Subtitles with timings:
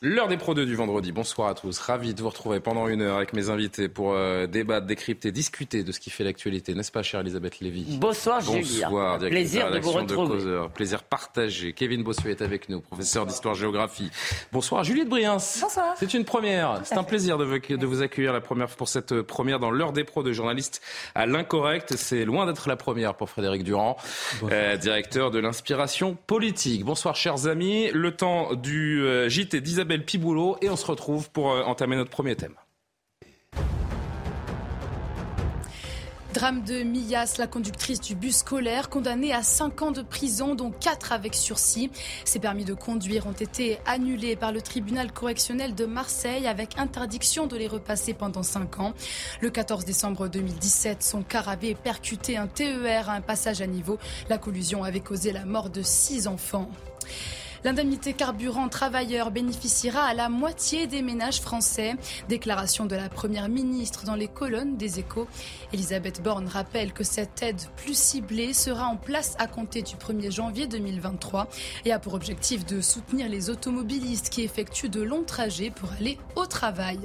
[0.00, 1.10] L'heure des Pro 2 du vendredi.
[1.10, 1.76] Bonsoir à tous.
[1.80, 5.82] Ravi de vous retrouver pendant une heure avec mes invités pour euh, débattre, décrypter, discuter
[5.82, 6.72] de ce qui fait l'actualité.
[6.72, 7.98] N'est-ce pas, chère Elisabeth Lévy?
[7.98, 9.18] Bonsoir, Bonsoir.
[9.18, 10.28] Plaisir de vous retrouver.
[10.28, 10.70] De Causeur.
[10.70, 11.72] Plaisir partagé.
[11.72, 14.08] Kevin Bossuet est avec nous, professeur d'histoire-géographie.
[14.52, 15.38] Bonsoir, Juliette Briens.
[15.60, 15.96] Bonsoir.
[15.96, 16.80] C'est une première.
[16.84, 19.92] C'est un plaisir de vous, de vous accueillir la première, pour cette première dans l'heure
[19.92, 20.80] des pros de journalistes
[21.16, 21.96] à l'incorrect.
[21.96, 23.96] C'est loin d'être la première pour Frédéric Durand,
[24.44, 26.84] euh, directeur de l'inspiration politique.
[26.84, 27.90] Bonsoir, chers amis.
[27.92, 32.10] Le temps du euh, JT d'Isabelle Piboulot et on se retrouve pour euh, entamer notre
[32.10, 32.54] premier thème.
[36.34, 40.70] Drame de Mias, la conductrice du bus scolaire, condamnée à 5 ans de prison, dont
[40.70, 41.90] 4 avec sursis.
[42.24, 47.46] Ses permis de conduire ont été annulés par le tribunal correctionnel de Marseille avec interdiction
[47.46, 48.92] de les repasser pendant 5 ans.
[49.40, 53.98] Le 14 décembre 2017, son car avait percuté un TER à un passage à niveau.
[54.28, 56.70] La collusion avait causé la mort de 6 enfants.
[57.64, 61.96] L'indemnité carburant travailleur bénéficiera à la moitié des ménages français.
[62.28, 65.26] Déclaration de la Première ministre dans les colonnes des échos.
[65.72, 70.30] Elisabeth Borne rappelle que cette aide plus ciblée sera en place à compter du 1er
[70.30, 71.48] janvier 2023
[71.84, 76.18] et a pour objectif de soutenir les automobilistes qui effectuent de longs trajets pour aller
[76.36, 77.00] au travail.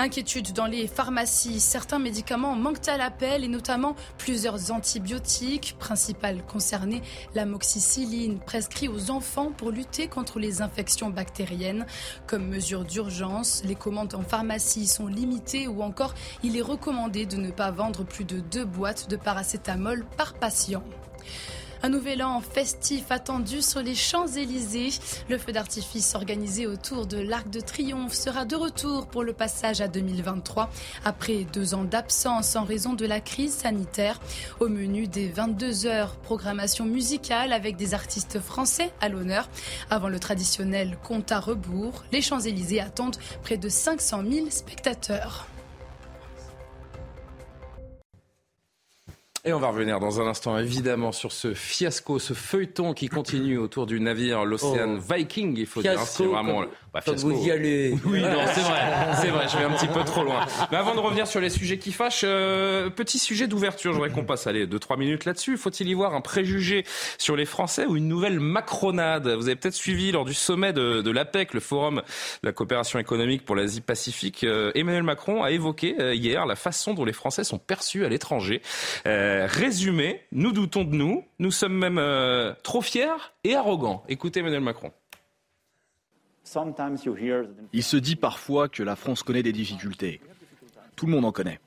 [0.00, 1.58] Inquiétude dans les pharmacies.
[1.58, 5.74] Certains médicaments manquent à l'appel et notamment plusieurs antibiotiques.
[5.80, 7.02] Principal concerné,
[7.34, 11.84] l'amoxicilline, prescrit aux enfants pour lutter contre les infections bactériennes.
[12.28, 17.36] Comme mesure d'urgence, les commandes en pharmacie sont limitées ou encore il est recommandé de
[17.36, 20.84] ne pas vendre plus de deux boîtes de paracétamol par patient.
[21.80, 24.98] Un nouvel an festif attendu sur les Champs-Élysées.
[25.28, 29.80] Le feu d'artifice organisé autour de l'Arc de Triomphe sera de retour pour le passage
[29.80, 30.70] à 2023
[31.04, 34.20] après deux ans d'absence en raison de la crise sanitaire.
[34.58, 39.48] Au menu des 22 heures, programmation musicale avec des artistes français à l'honneur.
[39.88, 45.46] Avant le traditionnel compte à rebours, les Champs-Élysées attendent près de 500 000 spectateurs.
[49.48, 53.56] Et on va revenir dans un instant évidemment sur ce fiasco, ce feuilleton qui continue
[53.56, 55.14] autour du navire l'Océan Oh.
[55.14, 55.54] Viking.
[55.56, 57.94] Il faut dire, Fiasco, c'est vraiment comme- bah, vous y allez.
[58.04, 58.80] Oui, non, c'est vrai,
[59.20, 59.46] c'est vrai.
[59.48, 60.46] Je vais un petit peu trop loin.
[60.70, 63.92] Mais avant de revenir sur les sujets qui fâchent, euh, petit sujet d'ouverture.
[63.92, 65.56] J'aurais qu'on passe allez deux trois minutes là-dessus.
[65.56, 66.84] Faut-il y voir un préjugé
[67.18, 69.28] sur les Français ou une nouvelle macronade?
[69.28, 72.02] Vous avez peut-être suivi lors du sommet de, de l'APEC, le forum
[72.42, 74.44] de la coopération économique pour l'Asie-Pacifique.
[74.44, 78.08] euh, Emmanuel Macron a évoqué euh, hier la façon dont les Français sont perçus à
[78.08, 78.62] l'étranger.
[79.06, 83.06] Euh, résumé, nous doutons de nous, nous sommes même euh, trop fiers
[83.44, 84.04] et arrogants.
[84.08, 84.92] Écoutez Emmanuel Macron.
[87.72, 90.20] Il se dit parfois que la France connaît des difficultés.
[90.96, 91.60] Tout le monde en connaît.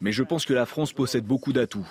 [0.00, 1.88] Mais je pense que la France possède beaucoup d'atouts.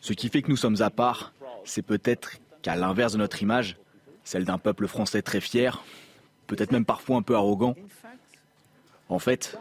[0.00, 1.32] Ce qui fait que nous sommes à part,
[1.64, 3.76] c'est peut-être qu'à l'inverse de notre image,
[4.24, 5.82] celle d'un peuple français très fier,
[6.46, 7.74] peut-être même parfois un peu arrogant,
[9.08, 9.58] en fait,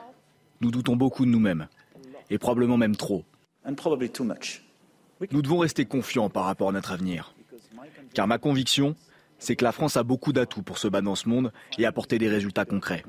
[0.62, 1.68] nous doutons beaucoup de nous-mêmes,
[2.30, 3.26] et probablement même trop.
[5.32, 7.34] Nous devons rester confiants par rapport à notre avenir.
[8.14, 8.96] Car ma conviction,
[9.40, 12.18] c'est que la France a beaucoup d'atouts pour se battre dans ce monde et apporter
[12.20, 13.04] des résultats concrets.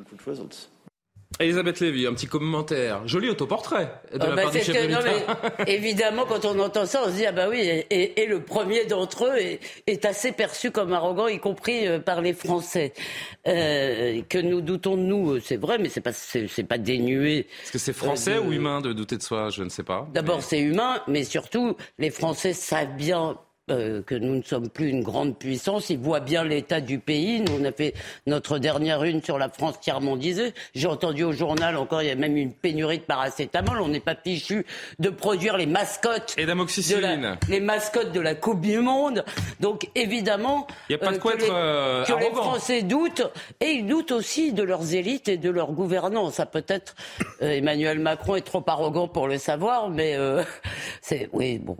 [1.38, 3.06] Elisabeth Lévy, un petit commentaire.
[3.06, 5.54] Joli autoportrait de Ah la bah, part du c'est chef que- de non, l'État.
[5.60, 8.84] mais évidemment, quand on entend ça, on se dit ah bah oui, et, le premier
[8.84, 12.92] d'entre eux est, est assez perçu comme arrogant, y compris euh, par les Français.
[13.46, 17.46] Euh, que nous doutons de nous, euh, c'est vrai, mais c'est pas c'est pas dénué.
[17.62, 19.50] Est-ce que c'est français Euh, de- ou humain de douter de soi?
[19.50, 20.08] Je ne sais pas.
[20.12, 23.38] D'abord, Mais- c'est humain, mais surtout, les Français savent bien
[23.70, 25.90] euh, que nous ne sommes plus une grande puissance.
[25.90, 27.40] Ils voient bien l'état du pays.
[27.40, 27.94] Nous, on a fait
[28.26, 30.54] notre dernière une sur la France tiers-mondisée.
[30.74, 33.80] J'ai entendu au journal encore, il y a même une pénurie de paracétamol.
[33.80, 34.66] On n'est pas fichu
[34.98, 36.34] de produire les mascottes.
[36.36, 37.22] Et de d'amoxicilline.
[37.22, 39.24] la, les mascottes de la Coupe du Monde.
[39.60, 42.42] Donc évidemment, Il y a pas de quoi être, les, euh, que les arrogant.
[42.42, 43.22] Français doutent
[43.60, 46.34] et ils doutent aussi de leurs élites et de leur gouvernance.
[46.34, 46.94] Ça peut-être
[47.42, 50.42] euh, Emmanuel Macron est trop arrogant pour le savoir, mais euh,
[51.02, 51.76] c'est oui bon.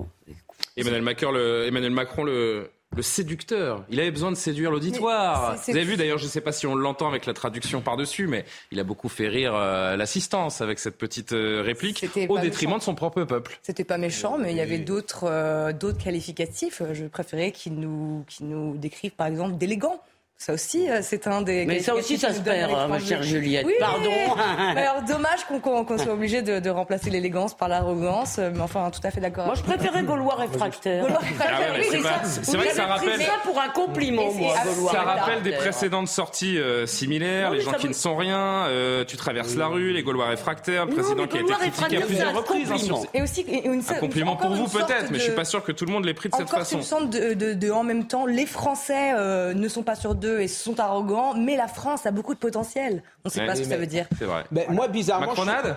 [0.77, 3.85] Emmanuel Macron, le, Emmanuel Macron le, le séducteur.
[3.89, 5.57] Il avait besoin de séduire l'auditoire.
[5.57, 8.27] Vous avez vu d'ailleurs, je ne sais pas si on l'entend avec la traduction par-dessus,
[8.27, 12.79] mais il a beaucoup fait rire euh, l'assistance avec cette petite euh, réplique au détriment
[12.79, 13.59] de son propre peuple.
[13.63, 16.83] C'était pas méchant, mais il y avait d'autres euh, d'autres qualificatifs.
[16.93, 20.03] Je préférais qu'il nous, qu'il nous décrivent par exemple d'élégant.
[20.41, 21.67] Ça aussi, euh, c'est un des.
[21.67, 23.67] Mais ça aussi, ça se perd, hein, ma chère Juliette.
[23.79, 24.11] Pardon.
[24.75, 28.39] alors, dommage qu'on soit obligé de, de remplacer l'élégance par l'arrogance.
[28.39, 29.45] Euh, mais enfin, tout à fait d'accord.
[29.45, 31.03] Moi, je préférais Gaulois réfractaire.
[31.03, 32.25] Gaulois réfractaire.
[32.25, 33.21] c'est vrai que ça rappelle.
[33.21, 34.55] ça pour un compliment, moi.
[34.91, 37.51] Ça rappelle des précédentes sorties euh, similaires.
[37.51, 38.67] les gens qui ne sont rien.
[39.07, 40.87] tu traverses la rue, les Gaulois réfractaires.
[40.87, 42.73] Le président qui a été critiqué à plusieurs reprises.
[42.73, 45.85] Hein, et aussi, un compliment pour vous peut-être, mais je suis pas sûr que tout
[45.85, 46.77] le monde l'ait pris de cette façon.
[46.77, 49.13] Encore une sorte de, en même temps, les Français
[49.53, 53.03] ne sont pas sur deux et sont arrogants, mais la France a beaucoup de potentiel.
[53.25, 54.07] On ne sait pas ce que ça veut dire.
[54.19, 54.45] C'est vrai.
[54.51, 55.29] Ben, moi, bizarrement.
[55.29, 55.77] Macronade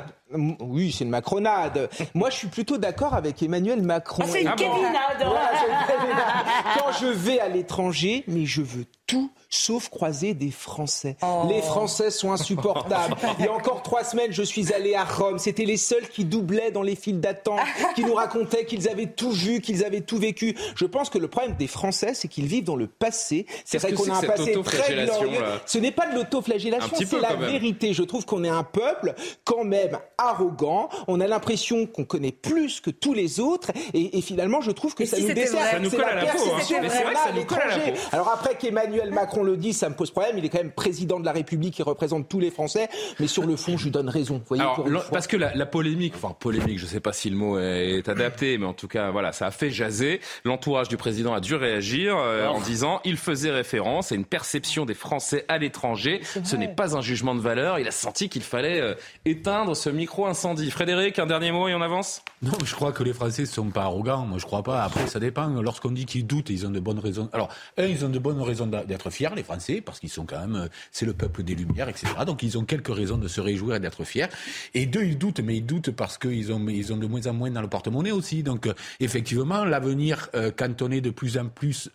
[0.60, 1.90] Oui, c'est une macronade.
[2.14, 4.24] moi, je suis plutôt d'accord avec Emmanuel Macron.
[4.26, 4.50] Ah, c'est une
[6.78, 11.16] Quand je vais à l'étranger, mais je veux tout sauf croiser des Français.
[11.22, 11.48] Oh.
[11.50, 13.16] Les Français sont insupportables.
[13.40, 15.40] Il y a encore trois semaines, je suis allé à Rome.
[15.40, 17.60] C'était les seuls qui doublaient dans les files d'attente,
[17.96, 20.56] qui nous racontaient qu'ils avaient tout vu, qu'ils avaient tout vécu.
[20.76, 23.46] Je pense que le problème des Français, c'est qu'ils vivent dans le passé.
[23.66, 25.40] C'est vrai qu'on a un passé très glorieux.
[25.66, 27.94] Ce n'est pas de l'autoflagellation, c'est la vérité.
[27.94, 29.14] Je trouve qu'on est un peuple
[29.44, 30.90] quand même arrogant.
[31.08, 33.72] On a l'impression qu'on connaît plus que tous les autres.
[33.94, 35.60] Et, finalement, je trouve que ça nous dessert.
[35.72, 36.40] Ça nous colle à la peau.
[36.54, 37.94] Hein.
[38.12, 40.38] Alors après qu'Emmanuel Macron le dise, ça me pose problème.
[40.38, 42.90] Il est quand même président de la République, il représente tous les Français.
[43.19, 44.42] Mais sur le fond, je lui donne raison.
[44.48, 44.63] Voyez,
[45.12, 48.57] parce que la, polémique, enfin polémique, je ne sais pas si le mot est adapté,
[48.57, 50.19] mais en tout cas, voilà, ça a fait jaser.
[50.44, 54.86] L'entourage du président a dû réagir euh, en disant il faisait référence à une perception
[54.86, 56.22] des Français à l'étranger.
[56.44, 57.80] Ce n'est pas un jugement de valeur.
[57.80, 58.95] Il a senti qu'il fallait euh,
[59.25, 60.72] éteindre ce micro-incendie.
[60.72, 62.22] Frédéric, un dernier mot et on avance?
[62.42, 64.25] Non, je crois que les Français ne sont pas arrogants.
[64.25, 64.84] Moi, je crois pas.
[64.84, 65.48] Après, ça dépend.
[65.48, 67.30] Lorsqu'on dit qu'ils doutent, ils ont de bonnes raisons.
[67.34, 70.39] Alors, un, ils ont de bonnes raisons d'être fiers, les Français, parce qu'ils sont quand
[70.39, 72.07] même, euh, c'est le peuple des Lumières, etc.
[72.25, 74.27] Donc, ils ont quelques raisons de se réjouir et d'être fiers.
[74.74, 77.33] Et deux, ils doutent, mais ils doutent parce qu'ils ont, ils ont de moins en
[77.33, 78.44] moins dans le porte-monnaie aussi.
[78.44, 81.89] Donc, euh, effectivement, l'avenir, quand on est de plus en plus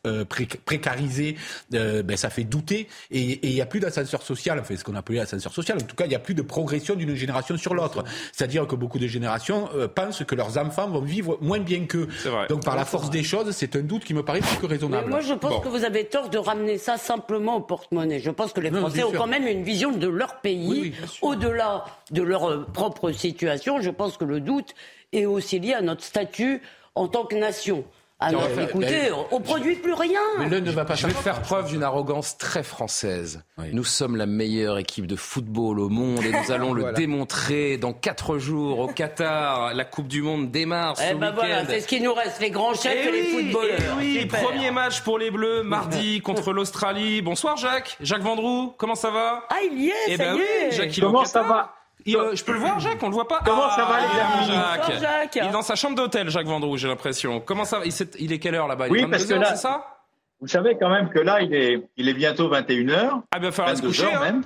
[0.64, 1.36] précarisé,
[1.70, 2.88] ben, ça fait douter.
[3.10, 5.78] Et il n'y a plus d'ascenseur social, enfin, ce qu'on appelait l'ascenseur social.
[5.78, 8.04] En tout cas, il n'y a plus de progression d'une génération sur l'autre.
[8.32, 12.08] C'est-à-dire que beaucoup de générations euh, pensent que leurs enfants vont vivre moins bien qu'eux.
[12.48, 15.10] Donc, par la force des choses, c'est un doute qui me paraît plus que raisonnable.
[15.10, 18.20] moi, je pense que vous avez tort de ramener ça simplement au porte-monnaie.
[18.20, 22.22] Je pense que les Français ont quand même une vision de leur pays, au-delà de
[22.22, 23.80] leur euh, propre situation.
[23.80, 24.74] Je pense que le doute
[25.12, 26.62] est aussi lié à notre statut
[26.94, 27.84] en tant que nation.
[28.20, 30.20] Alors, écoutez, on produit plus rien.
[30.38, 33.44] Mais ne va pas Je vais faire preuve d'une arrogance très française.
[33.72, 37.92] Nous sommes la meilleure équipe de football au monde et nous allons le démontrer dans
[37.92, 39.74] quatre jours au Qatar.
[39.74, 42.50] La Coupe du Monde démarre eh ce ben voilà, c'est ce qui nous reste, les
[42.50, 43.98] grands chefs et, les footballeurs.
[44.00, 47.22] Eh oui, premier match pour les Bleus mardi contre l'Australie.
[47.22, 47.96] Bonsoir Jacques.
[48.00, 49.44] Jacques Vendroux, comment ça va?
[49.50, 50.70] Ah, il y est, eh ça ben y est.
[50.72, 51.77] Jacques, comment ça va?
[52.12, 53.02] Je peux le voir, Jacques?
[53.02, 53.40] On le voit pas?
[53.44, 55.00] Comment ça va, les ah, Jacques.
[55.00, 55.36] Jacques.
[55.36, 57.40] Il est dans sa chambre d'hôtel, Jacques Vendroux, j'ai l'impression.
[57.40, 58.86] Comment ça il, est, il est quelle heure là-bas?
[58.90, 59.98] Oui, parce que là, c'est ça?
[60.40, 63.22] Vous savez quand même que là, il est, il est bientôt 21h.
[63.32, 64.12] Ah, bien, falloir se coucher.
[64.12, 64.20] Hein.
[64.20, 64.42] même.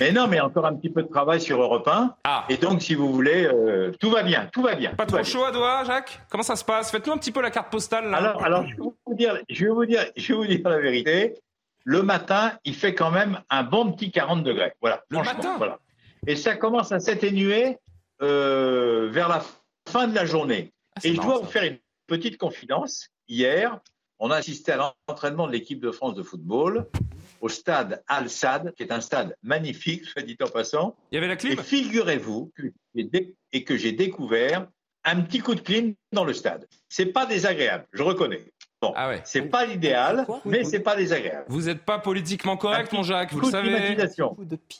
[0.00, 2.14] mais non, mais encore un petit peu de travail sur Europe 1.
[2.24, 2.44] Ah.
[2.50, 4.94] Et donc, si vous voulez, euh, tout va bien, tout va bien.
[4.94, 6.20] Pas trop chaud à doigt, Jacques?
[6.28, 6.90] Comment ça se passe?
[6.90, 8.10] Faites-nous un petit peu la carte postale.
[8.10, 8.18] Là.
[8.18, 10.78] Alors, alors je, vais vous dire, je, vais vous dire, je vais vous dire la
[10.78, 11.34] vérité.
[11.86, 14.72] Le matin, il fait quand même un bon petit 40 degrés.
[14.80, 15.02] Voilà.
[15.08, 15.54] Le matin?
[15.58, 15.78] voilà
[16.26, 17.78] et ça commence à s'atténuer
[18.22, 19.44] euh, vers la
[19.88, 20.72] fin de la journée.
[20.96, 23.08] Ah, et je dois vous faire une petite confidence.
[23.28, 23.80] Hier,
[24.18, 26.86] on a assisté à l'entraînement de l'équipe de France de football
[27.40, 30.96] au stade Al-Sad, qui est un stade magnifique, soit dit en passant.
[31.10, 32.72] Il y avait la clim Et figurez-vous que,
[33.52, 34.68] et que j'ai découvert
[35.04, 36.66] un petit coup de clim dans le stade.
[36.88, 38.52] C'est pas désagréable, je reconnais.
[38.84, 39.20] Bon, ah ouais.
[39.24, 41.44] c'est pas l'idéal, mais c'est pas désagréable.
[41.48, 43.96] Vous n'êtes pas politiquement correct, mon Jacques, vous le savez.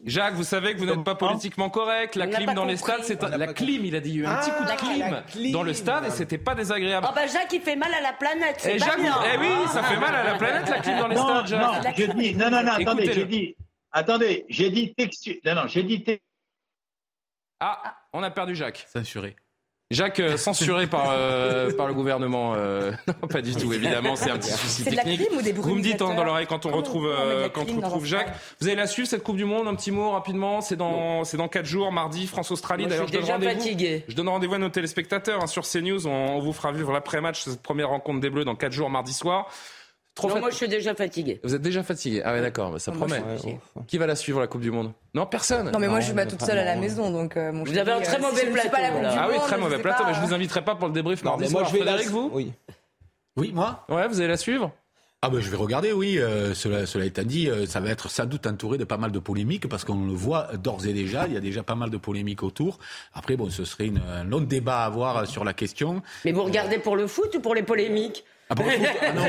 [0.04, 2.16] Jacques, vous savez que vous n'êtes pas politiquement correct.
[2.16, 3.84] La clim dans les stades, c'est la clim.
[3.84, 5.72] Il a dit il y a eu un petit coup de ah, clim dans le
[5.72, 7.06] stade et c'était pas désagréable.
[7.08, 8.64] Oh bah Jacques, il fait mal à la planète.
[8.66, 11.46] Et Jacques, eh oui, ça fait mal à la planète la clim dans les stades,
[11.46, 11.98] Jacques.
[12.08, 13.56] Non, dis, non, non, non, attendez, j'ai dit,
[13.90, 16.04] attendez, j'ai dit textu, non, non, j'ai dit.
[17.60, 18.84] Ah, on a perdu Jacques.
[18.92, 19.36] Censuré.
[19.94, 22.54] Jacques, euh, censuré par, euh, par le gouvernement.
[22.56, 25.20] Euh, non, pas du tout, évidemment, c'est un petit souci technique.
[25.20, 27.08] De la ou des Vous me dites hein, dans l'oreille quand on retrouve,
[27.52, 28.34] quand on retrouve Jacques.
[28.60, 30.60] Vous allez la suivre, cette Coupe du Monde, un petit mot rapidement?
[30.60, 32.86] C'est dans, c'est dans 4 jours, mardi, France-Australie.
[32.86, 34.02] D'ailleurs, je, donne rendez-vous.
[34.08, 36.06] Je donne rendez-vous à nos téléspectateurs hein, sur CNews.
[36.06, 39.12] On, on vous fera vivre l'après-match, cette première rencontre des Bleus dans 4 jours, mardi
[39.12, 39.48] soir
[40.22, 41.40] non, moi je suis déjà fatigué.
[41.42, 43.22] Vous êtes déjà fatigué Ah ouais, d'accord, bah, ça promet.
[43.86, 44.92] Qui va la suivre la Coupe du Monde?
[45.14, 45.70] Non, personne.
[45.70, 47.92] Non, mais moi je suis pas toute seule à la maison, donc euh, Vous avez
[47.92, 48.76] un très mauvais plateau.
[49.04, 51.64] ah oui, très mauvais plateau, mais je vous inviterai pas pour le débrief mardi Moi,
[51.64, 52.52] je vais avec vous Oui.
[53.36, 54.70] Oui, moi Ouais, vous allez la suivre?
[55.26, 56.18] Ah ben, je vais regarder, oui.
[56.18, 59.10] Euh, cela, cela étant dit, euh, ça va être sans doute entouré de pas mal
[59.10, 61.26] de polémiques parce qu'on le voit d'ores et déjà.
[61.26, 62.78] Il y a déjà pas mal de polémiques autour.
[63.14, 66.02] Après, bon, ce serait une, un long débat à avoir sur la question.
[66.26, 68.24] Mais vous regardez pour le foot ou pour les polémiques?
[68.50, 68.64] Ah, bon,
[69.02, 69.22] ah non,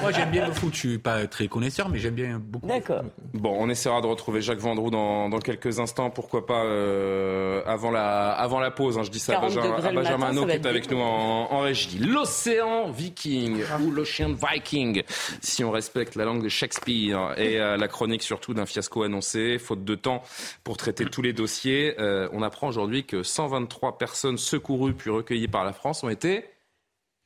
[0.00, 0.72] moi j'aime bien, le foot.
[0.72, 2.66] Je suis pas très connaisseur, mais j'aime bien beaucoup.
[2.66, 3.02] D'accord.
[3.34, 6.10] Bon, on essaiera de retrouver Jacques Vendroux dans, dans quelques instants.
[6.10, 8.98] Pourquoi pas euh, avant la avant la pause.
[8.98, 11.98] Hein, je dis ça à Benjamin, Benjamin qui est avec nous en, en régie.
[11.98, 15.02] L'océan Viking ou l'Ocean Viking,
[15.42, 19.58] si on respecte la langue de Shakespeare et euh, la chronique surtout d'un fiasco annoncé,
[19.58, 20.22] faute de temps
[20.64, 21.94] pour traiter tous les dossiers.
[21.98, 26.44] Euh, on apprend aujourd'hui que 123 personnes secourues puis recueillies par la France ont été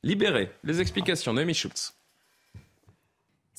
[0.05, 0.51] libéré.
[0.63, 1.94] Les explications de Schultz.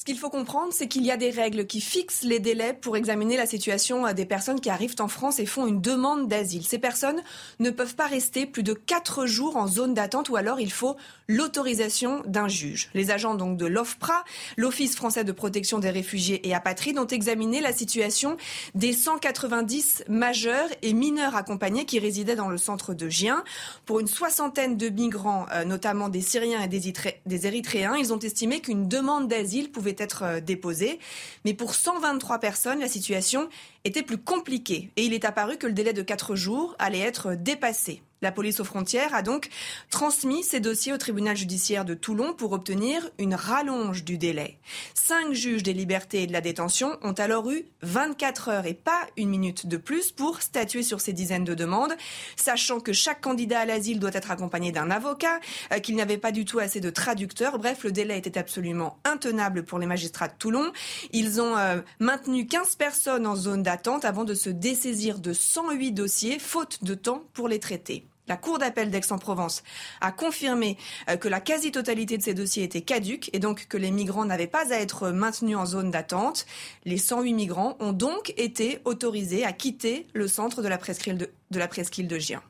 [0.07, 3.37] Qu'il faut comprendre, c'est qu'il y a des règles qui fixent les délais pour examiner
[3.37, 6.65] la situation des personnes qui arrivent en France et font une demande d'asile.
[6.65, 7.21] Ces personnes
[7.59, 10.95] ne peuvent pas rester plus de quatre jours en zone d'attente ou alors il faut
[11.27, 12.89] l'autorisation d'un juge.
[12.95, 14.23] Les agents donc de l'OFPRA,
[14.57, 18.37] l'Office français de protection des réfugiés et apatrides, ont examiné la situation
[18.77, 23.43] des 190 majeurs et mineurs accompagnés qui résidaient dans le centre de Gien.
[23.87, 28.61] Pour une soixantaine de migrants, euh, notamment des Syriens et des Érythréens, ils ont estimé
[28.61, 30.99] qu'une demande d'asile pouvait être euh, déposé.
[31.45, 33.49] Mais pour 123 personnes, la situation
[33.85, 37.35] était plus compliquée et il est apparu que le délai de 4 jours allait être
[37.35, 38.03] dépassé.
[38.27, 39.51] La police aux frontières a donc
[39.89, 44.59] transmis ces dossiers au tribunal judiciaire de Toulon pour obtenir une rallonge du délai.
[44.95, 49.07] Cinq juges des libertés et de la détention ont alors eu 24 heures et pas
[49.17, 51.95] une minute de plus pour statuer sur ces dizaines de demandes,
[52.35, 55.39] sachant que chaque candidat à l'asile doit être accompagné d'un avocat,
[55.73, 57.61] euh, qu'il n'y avait pas du tout assez de traducteurs.
[57.61, 60.73] Bref, le délai était absolument intenable pour les magistrats de Toulon.
[61.13, 65.93] Ils ont euh, maintenu 15 personnes en zone d'attente avant de se dessaisir de 108
[65.93, 68.09] dossiers, faute de temps pour les traiter.
[68.29, 69.63] La Cour d'appel d'Aix-en-Provence
[70.01, 70.77] a confirmé
[71.09, 74.47] euh, que la quasi-totalité de ces dossiers étaient caduques et donc que les migrants n'avaient
[74.47, 76.47] pas à être maintenus en zone d'attente.
[76.85, 81.31] Les 108 migrants ont donc été autorisés à quitter le centre de la presqu'île de,
[81.51, 82.43] de, la presqu'île de Gien.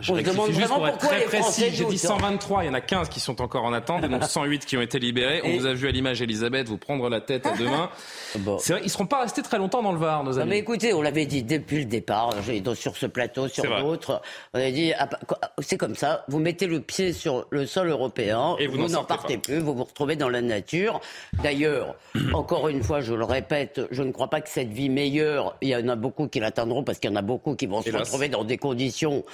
[0.00, 1.66] Je demande juste pour être très précis.
[1.72, 4.24] J'ai dit 123, il y en a 15 qui sont encore en attente et donc
[4.28, 5.40] 108 qui ont été libérés.
[5.44, 7.90] On vous a vu à l'image, Elisabeth, vous prendre la tête à demain.
[8.40, 8.58] Bon.
[8.58, 10.50] C'est vrai, ils seront pas restés très longtemps dans le Var, nos amis.
[10.50, 12.34] mais écoutez, on l'avait dit depuis le départ,
[12.74, 14.20] sur ce plateau, sur d'autres.
[14.52, 15.18] On a dit, ah, bah,
[15.60, 19.38] c'est comme ça, vous mettez le pied sur le sol européen, et vous, n'en partez
[19.38, 21.00] plus, vous vous retrouvez dans la nature.
[21.42, 21.94] D'ailleurs,
[22.34, 25.70] encore une fois, je le répète, je ne crois pas que cette vie meilleure, il
[25.70, 27.90] y en a beaucoup qui l'atteindront parce qu'il y en a beaucoup qui vont se
[27.90, 29.24] retrouver dans des conditions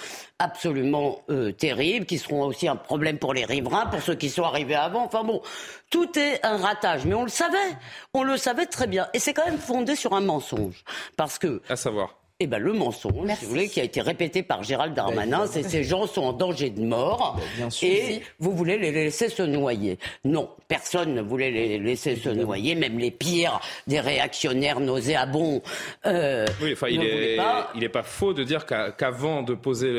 [0.55, 4.45] absolument euh, terribles, qui seront aussi un problème pour les riverains, pour ceux qui sont
[4.45, 5.05] arrivés avant.
[5.05, 5.43] Enfin bon,
[5.91, 7.05] tout est un ratage.
[7.05, 7.77] Mais on le savait,
[8.13, 9.09] on le savait très bien.
[9.15, 10.85] Et c'est quand même fondé sur un mensonge.
[11.17, 11.61] Parce que...
[11.69, 14.93] À savoir eh ben, le mensonge, si vous voulez, qui a été répété par Gérald
[14.93, 17.39] Darmanin, c'est ces gens sont en danger de mort
[17.81, 20.01] et vous voulez les laisser se noyer.
[20.25, 25.63] Non, personne ne voulait les laisser se noyer, même les pires des réactionnaires nauséabonds.
[26.07, 27.39] Euh, oui, enfin, il est,
[27.77, 29.91] il est pas faux de dire qu'avant de poser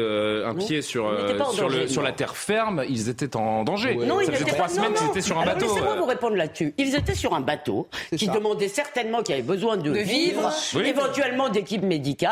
[0.45, 3.95] un pied sur, euh, sur, le, sur, la terre ferme, ils étaient en danger.
[3.95, 5.67] Non, Ça fait trois semaines qu'ils étaient sur un bateau.
[5.67, 6.73] Laissez-moi vous répondre là-dessus.
[6.77, 10.51] Ils étaient sur un bateau qui demandait certainement qu'il y avait besoin de, vivre,
[10.83, 12.24] éventuellement d'équipes médicales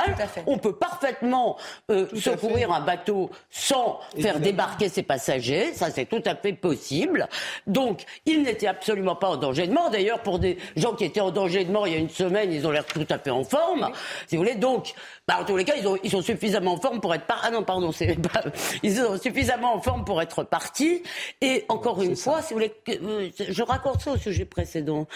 [0.48, 1.58] on peut parfaitement
[1.90, 5.74] euh, secourir un bateau sans faire débarquer ses passagers.
[5.74, 7.28] Ça, c'est tout à fait possible.
[7.68, 9.90] Donc, ils n'étaient absolument pas en danger de mort.
[9.90, 12.52] D'ailleurs, pour des gens qui étaient en danger de mort il y a une semaine,
[12.52, 13.92] ils ont l'air tout à fait en forme.
[14.28, 14.94] Si vous voulez, donc,
[15.26, 17.42] bah, en tous les cas, ils, ont, ils sont suffisamment en forme pour être par...
[17.44, 18.44] Ah non, pardon, c'est pas...
[18.84, 21.02] ils sont suffisamment en forme pour être partis.
[21.40, 25.08] Et encore une fois, si vous voulez, euh, je raccorde ça au sujet précédent.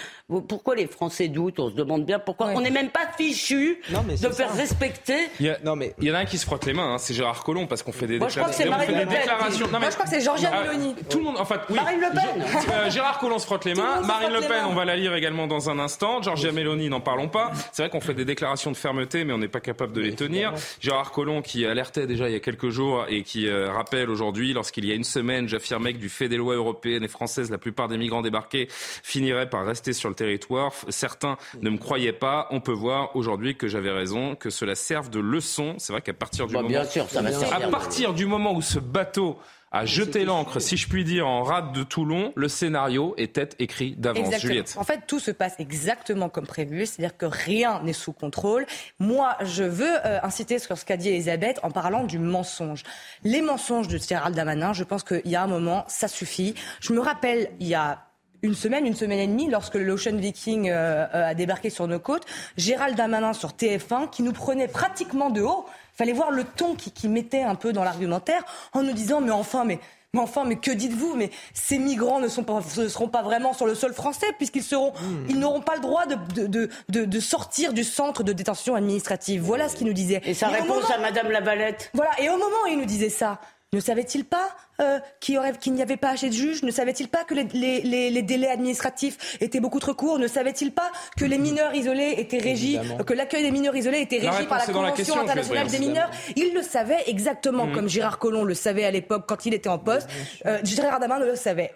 [0.47, 2.47] Pourquoi les Français doutent On se demande bien pourquoi.
[2.55, 5.27] On n'est même pas fichu de faire respecter.
[5.41, 5.93] Il y, a, non, mais...
[5.99, 7.83] il y en a un qui se frotte les mains, hein, c'est Gérard Collomb, parce
[7.83, 9.27] qu'on fait des, Moi, je crois que c'est Marine Le Pen.
[9.71, 10.95] Moi, je crois que c'est Georgia ah, Meloni.
[11.09, 11.75] Tout le monde, en fait, oui.
[11.75, 12.45] Marine Le Pen.
[12.71, 13.99] Euh, Gérard Collomb se frotte les mains.
[14.03, 16.21] Marine Le Pen, on va la lire également dans un instant.
[16.21, 17.51] Georgia Meloni, n'en parlons pas.
[17.73, 20.15] C'est vrai qu'on fait des déclarations de fermeté, mais on n'est pas capable de les
[20.15, 20.53] tenir.
[20.79, 24.53] Gérard Collomb qui alertait déjà il y a quelques jours et qui euh, rappelle aujourd'hui,
[24.53, 27.57] lorsqu'il y a une semaine, j'affirmais que du fait des lois européennes et françaises, la
[27.57, 30.71] plupart des migrants débarqués finiraient par rester sur le territoire.
[30.89, 32.47] Certains ne me croyaient pas.
[32.51, 35.75] On peut voir aujourd'hui que j'avais raison, que cela serve de leçon.
[35.77, 38.53] C'est vrai qu'à partir du bah, moment, bien sûr, ça va à partir du moment
[38.53, 39.37] où ce bateau
[39.71, 43.95] a jeté l'encre, si je puis dire, en rade de Toulon, le scénario était écrit
[43.97, 44.33] d'avance.
[44.39, 44.75] Juliette.
[44.77, 48.65] En fait, tout se passe exactement comme prévu, c'est-à-dire que rien n'est sous contrôle.
[48.99, 52.83] Moi, je veux euh, inciter sur ce qu'a dit Elisabeth en parlant du mensonge.
[53.23, 56.53] Les mensonges de Gérald Damanin, je pense qu'il y a un moment, ça suffit.
[56.79, 58.07] Je me rappelle, il y a
[58.43, 61.99] une semaine, une semaine et demie, lorsque l'Ocean Viking euh, euh, a débarqué sur nos
[61.99, 65.65] côtes, Gérald Damanin sur TF1, qui nous prenait pratiquement de haut,
[65.97, 69.31] fallait voir le ton qui, qui mettait un peu dans l'argumentaire, en nous disant, mais
[69.31, 69.79] enfin, mais
[70.13, 71.15] Mais enfin, mais que dites-vous?
[71.15, 74.63] Mais ces migrants ne, sont pas, ne seront pas vraiment sur le sol français puisqu'ils
[74.63, 75.25] seront, hmm.
[75.29, 79.41] ils n'auront pas le droit de, de, de, de, sortir du centre de détention administrative.
[79.41, 80.21] Voilà ce qu'il nous disait.
[80.23, 81.91] Et sa réponse à Madame Lavalette?
[81.93, 82.11] Voilà.
[82.21, 83.41] Et au moment où il nous disait ça,
[83.73, 85.39] ne savait-il pas euh, qu'il
[85.73, 89.37] n'y avait pas assez de juges Ne savait-il pas que les, les, les, délais administratifs
[89.41, 93.43] étaient beaucoup trop courts Ne savait-il pas que les mineurs isolés étaient régis, que l'accueil
[93.43, 96.11] des mineurs isolés était régi par la Convention internationale des mineurs?
[96.35, 97.73] Il le savait exactement mmh.
[97.73, 100.09] comme Gérard Collomb le savait à l'époque quand il était en poste.
[100.45, 101.71] Euh, Gérard Damin le savait.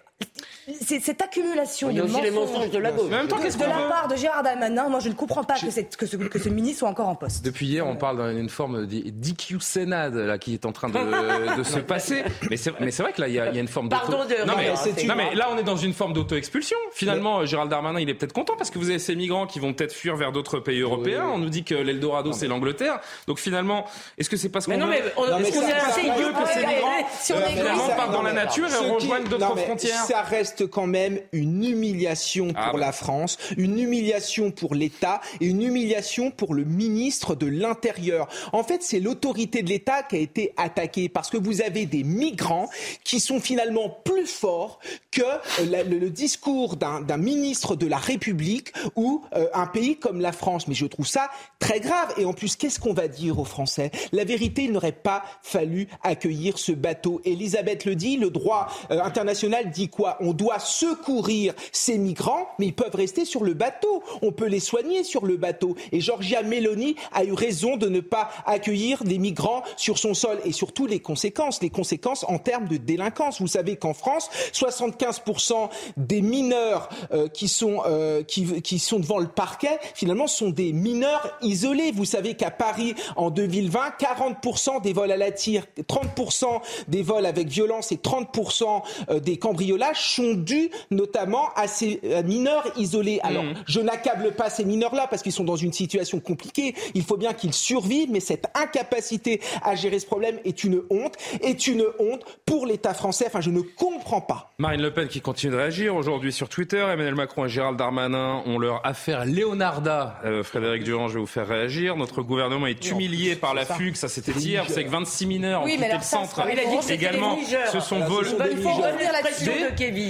[0.82, 3.10] C'est cette accumulation de mensonges, de la gauche.
[3.10, 6.40] de la part de Gérard Darmanin, moi je ne comprends pas que, que, ce, que,
[6.40, 7.44] ce, ministre soit encore en poste.
[7.44, 11.64] Depuis hier, on parle d'une forme d'IQ Sénade là, qui est en train de, de
[11.64, 12.24] se passer.
[12.50, 14.46] Mais c'est vrai que là, il y, a une forme Pardon de...
[14.46, 16.78] Non mais, non, mais là, on est dans une forme d'auto-expulsion.
[16.94, 19.74] Finalement, Gérald Darmanin, il est peut-être content parce que vous avez ces migrants qui vont
[19.74, 21.30] peut-être fuir vers d'autres pays européens.
[21.34, 23.00] On nous dit que l'Eldorado, c'est l'Angleterre.
[23.28, 23.86] Donc finalement,
[24.18, 24.78] est-ce que c'est parce qu'on veut...
[24.78, 24.92] Mais non,
[25.40, 28.90] mais est-ce que c'est assez idiot que ces migrants, finalement, partent dans la nature et
[28.90, 34.52] rejoignent d'autres frontières Ça reste quand même une humiliation ah pour la France, une humiliation
[34.52, 38.28] pour l'État et une humiliation pour le ministre de l'Intérieur.
[38.54, 42.04] En fait, c'est l'autorité de l'État qui a été attaquée parce que vous avez des
[42.04, 42.70] migrants
[43.04, 44.80] qui sont finalement plus forts
[45.12, 50.32] que euh, le, discours d'un ministre de la République ou euh, un pays comme la
[50.32, 50.68] France.
[50.68, 52.14] Mais je trouve ça très grave.
[52.18, 53.92] Et en plus, qu'est-ce qu'on va dire aux Français?
[54.12, 57.22] La vérité, il n'aurait pas fallu accueillir ce bateau.
[57.26, 60.18] Elisabeth le dit, le droit euh, international dit quoi?
[60.20, 64.04] On doit secourir ces migrants, mais ils peuvent rester sur le bateau.
[64.22, 65.76] On peut les soigner sur le bateau.
[65.92, 70.40] Et Georgia Meloni a eu raison de ne pas accueillir des migrants sur son sol
[70.46, 73.42] et surtout les conséquences, les conséquences en termes de délinquance.
[73.42, 79.20] Vous savez qu'en France, 75% des mineurs euh, qui, sont, euh, qui, qui sont devant
[79.20, 81.92] le parquet, finalement, sont des mineurs isolés.
[81.92, 87.26] Vous savez qu'à Paris, en 2020, 40% des vols à la tire, 30% des vols
[87.26, 93.20] avec violence et 30% euh, des cambriolages sont dus notamment à ces mineurs isolés.
[93.24, 93.54] Alors, mmh.
[93.66, 96.76] je n'accable pas ces mineurs-là parce qu'ils sont dans une situation compliquée.
[96.96, 101.16] Il faut bien qu'ils survivent, mais cette incapacité à gérer ce problème est une honte,
[101.42, 103.26] est une honte pour l'État français.
[103.28, 104.54] Enfin, je ne comprends pas.
[104.58, 106.78] Marine Le Pen qui continue de réagir aujourd'hui sur Twitter.
[106.78, 110.20] Emmanuel Macron et Gérald Darmanin ont leur affaire Leonarda.
[110.26, 111.96] Euh, Frédéric Durand, je vais vous faire réagir.
[111.96, 113.96] Notre gouvernement est humilié par la fugue.
[113.96, 114.66] Ça, c'était hier.
[114.68, 116.42] C'est que 26 mineurs oui, ont quitté le centre.
[116.90, 117.38] également,
[117.72, 118.30] ce sont volés.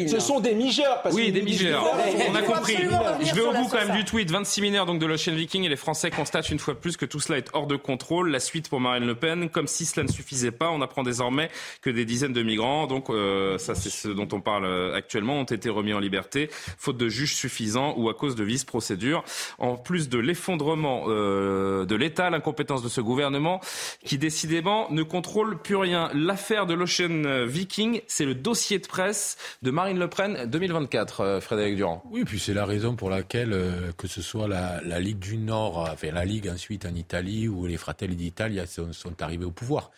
[0.07, 1.01] Ce sont des Migeurs.
[1.11, 1.85] oui, des Migeurs.
[2.29, 2.77] On a compris.
[3.21, 4.31] Je vais au bout quand même du tweet.
[4.31, 7.05] 26 mineurs donc de l'Ocean Viking et les Français constatent une fois de plus que
[7.05, 8.31] tout cela est hors de contrôle.
[8.31, 11.49] La suite pour Marine Le Pen, comme si cela ne suffisait pas, on apprend désormais
[11.81, 15.39] que des dizaines de migrants, donc euh, ça c'est ce dont on parle euh, actuellement,
[15.39, 19.23] ont été remis en liberté, faute de juges suffisants ou à cause de vice-procédures.
[19.57, 23.61] En plus de l'effondrement euh, de l'État, l'incompétence de ce gouvernement
[24.03, 26.09] qui décidément ne contrôle plus rien.
[26.13, 31.75] L'affaire de l'Ocean Viking, c'est le dossier de presse de Marine Le Pen 2024, Frédéric
[31.75, 32.03] Durand.
[32.11, 33.55] Oui, puis c'est la raison pour laquelle,
[33.97, 37.77] que ce soit la, Ligue du Nord, enfin la Ligue ensuite en Italie, ou les
[37.77, 39.91] Fratelli d'Italia sont arrivés au pouvoir.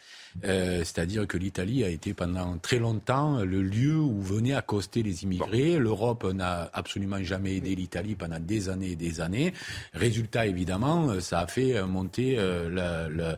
[0.45, 5.23] Euh, c'est-à-dire que l'Italie a été pendant très longtemps le lieu où venaient accoster les
[5.23, 5.77] immigrés.
[5.77, 9.53] L'Europe n'a absolument jamais aidé l'Italie pendant des années et des années.
[9.93, 13.35] Résultat, évidemment, ça a fait monter euh,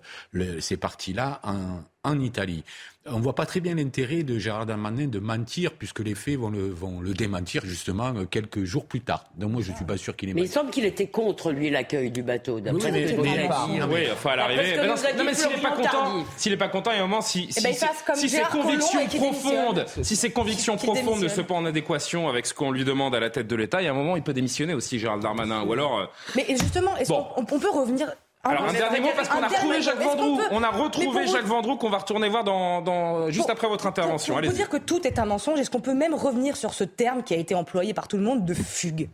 [0.59, 2.63] ces partis-là en, en Italie.
[3.07, 6.39] On ne voit pas très bien l'intérêt de Gérard Darmanin de mentir, puisque les faits
[6.39, 9.25] vont le, vont le démentir justement euh, quelques jours plus tard.
[9.37, 10.33] Donc moi, je ne suis pas sûr qu'il est.
[10.33, 12.59] Mais il semble qu'il était contre lui l'accueil du bateau.
[12.59, 14.77] D'après oui, mais, mais, mais, oui, enfin à l'arrivée.
[14.77, 17.21] Non, mais s'il n'est pas content, s'il n'est pas content, il y a un moment
[17.21, 17.73] si si, eh ben,
[18.15, 22.55] si, ses convictions profondes, si ses convictions profondes ne sont pas en adéquation avec ce
[22.55, 24.33] qu'on lui demande à la tête de l'État, il y a un moment il peut
[24.33, 25.99] démissionner aussi Gérald Darmanin, ou alors.
[25.99, 28.07] Euh, mais justement, est-ce qu'on peut revenir
[28.47, 30.39] Alors un dernier mot parce qu'on a retrouvé Jacques Vendroux.
[30.51, 34.35] On a retrouvé Jacques Vendroux qu'on va retourner voir dans, dans juste après votre intervention.
[34.35, 35.59] On peut dire que tout est un mensonge.
[35.59, 38.23] Est-ce qu'on peut même revenir sur ce terme qui a été employé par tout le
[38.23, 39.09] monde de fugue?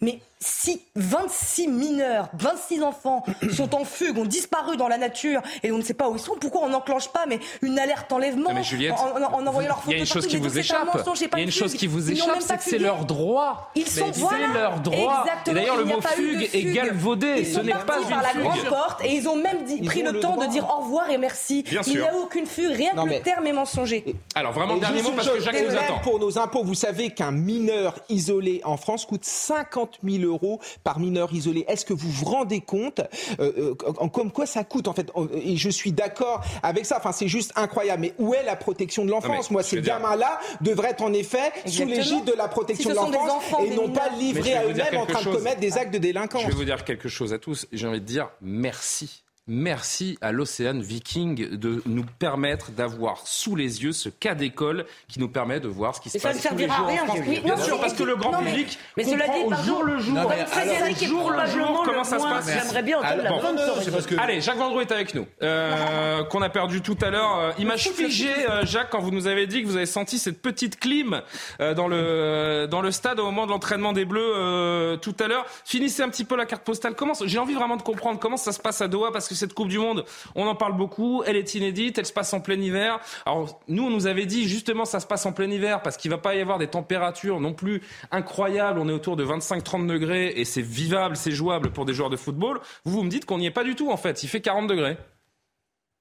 [0.00, 5.72] Mais si 26 mineurs, 26 enfants sont en fugue, ont disparu dans la nature et
[5.72, 8.52] on ne sait pas où ils sont, pourquoi on n'enclenche pas mais une alerte enlèvement
[8.52, 10.88] mais Juliette, en, envoyant leur photo Il y a une chose qui vous échappe.
[11.16, 13.70] Il y a une chose qui vous échappe, c'est que c'est leur droit.
[13.74, 15.24] Ils sont C'est leur droit.
[15.46, 17.44] Et d'ailleurs, le mot fugue est galvaudé.
[17.44, 20.36] Ce n'est pas une par la grande porte et ils ont même pris le temps
[20.36, 21.64] de dire au revoir et merci.
[21.70, 24.04] Il n'y a aucune fugue, rien que le terme est mensonger.
[24.34, 25.98] Alors vraiment, dernier mot parce que Jacques nous attend.
[26.02, 30.60] Pour nos impôts, vous savez qu'un mineur isolé en France coûte 50 50 000 euros
[30.84, 31.64] par mineur isolé.
[31.68, 33.00] Est-ce que vous vous rendez compte
[33.40, 36.98] euh, euh, comme quoi ça coûte en fait Et je suis d'accord avec ça.
[36.98, 38.02] Enfin, c'est juste incroyable.
[38.02, 41.84] Mais où est la protection de l'enfance Moi, ces gamins-là devraient être en effet sous
[41.86, 45.36] l'égide de la protection de l'enfance et non pas livrés à eux-mêmes en train de
[45.36, 46.42] commettre des actes de délinquance.
[46.42, 47.66] Je vais vous dire quelque chose à tous.
[47.72, 53.82] J'ai envie de dire merci Merci à l'Océan Viking de nous permettre d'avoir sous les
[53.82, 56.66] yeux ce cas d'école qui nous permet de voir ce qui se passe tous les
[56.66, 57.18] jours en France.
[57.44, 61.46] Bien sûr, parce que le grand public mais, comprend au jour le jour, jour le
[61.46, 62.46] jour comment ça se passe.
[62.46, 64.18] J'aimerais bien entendre la bonne que...
[64.18, 67.38] Allez, Jacques Vendroux est avec nous, euh, qu'on a perdu tout à l'heure.
[67.38, 70.40] Euh, image figée, euh, Jacques, quand vous nous avez dit que vous avez senti cette
[70.40, 71.20] petite clim
[71.60, 75.28] euh, dans le dans le stade au moment de l'entraînement des Bleus euh, tout à
[75.28, 75.44] l'heure.
[75.64, 76.94] Finissez un petit peu la carte postale.
[76.94, 79.54] Comment J'ai envie vraiment de comprendre comment ça se passe à Doha parce que cette
[79.54, 82.60] Coupe du Monde, on en parle beaucoup, elle est inédite, elle se passe en plein
[82.60, 83.00] hiver.
[83.26, 86.10] Alors nous, on nous avait dit justement ça se passe en plein hiver parce qu'il
[86.10, 88.78] va pas y avoir des températures non plus incroyables.
[88.78, 92.16] On est autour de 25-30 degrés et c'est vivable, c'est jouable pour des joueurs de
[92.16, 92.60] football.
[92.84, 94.22] Vous, vous me dites qu'on n'y est pas du tout en fait.
[94.22, 94.96] Il fait 40 degrés.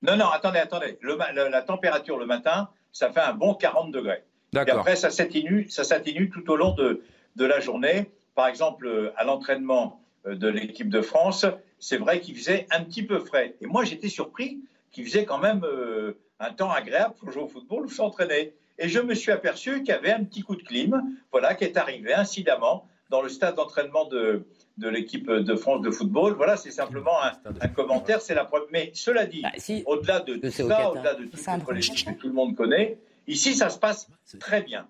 [0.01, 0.97] Non, non, attendez, attendez.
[1.01, 4.23] la température le matin, ça fait un bon 40 degrés.
[4.53, 7.01] Et après, ça s'atténue, ça s'atténue tout au long de,
[7.35, 8.11] de la journée.
[8.35, 11.45] Par exemple, à l'entraînement euh, de l'équipe de France,
[11.83, 13.55] c'est vrai qu'il faisait un petit peu frais.
[13.59, 14.59] Et moi, j'étais surpris
[14.93, 18.53] qu'il faisait quand même euh, un temps agréable pour jouer au football ou s'entraîner.
[18.79, 21.65] Et je me suis aperçu qu'il y avait un petit coup de clim, voilà, qui
[21.65, 24.45] est arrivé incidemment dans le stade d'entraînement de,
[24.77, 26.33] de l'équipe de France de football.
[26.33, 28.65] Voilà, c'est simplement un, commentaire, c'est la preuve.
[28.71, 29.49] Mais cela dit, bah,
[29.85, 33.53] au-delà de tout ça, au-delà de toutes les polémiques que tout le monde connaît, ici,
[33.55, 34.07] ça se passe
[34.39, 34.87] très bien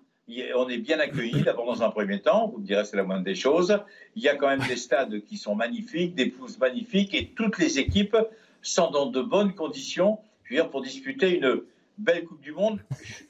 [0.54, 3.24] on est bien accueillis d'abord dans un premier temps, vous me direz c'est la moindre
[3.24, 3.78] des choses.
[4.16, 7.58] Il y a quand même des stades qui sont magnifiques, des pelouses magnifiques et toutes
[7.58, 8.16] les équipes
[8.62, 11.62] sont dans de bonnes conditions je veux dire, pour disputer une
[11.98, 12.80] belle Coupe du Monde.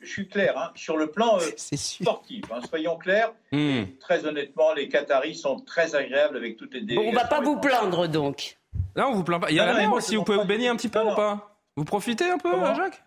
[0.00, 3.33] Je, suis clair, hein, sur le plan euh, sportif, hein, soyons clairs.
[3.52, 3.85] Hmm.
[4.00, 7.11] Très honnêtement, les Qataris sont très agréables avec toutes les délégations.
[7.11, 8.59] on ne va pas vous plaindre donc.
[8.96, 9.50] Là, on vous plaint pas.
[9.50, 11.57] Il y a la mer aussi, vous pouvez vous baigner un petit peu ou pas?
[11.76, 13.04] Vous profitez un peu, Jacques?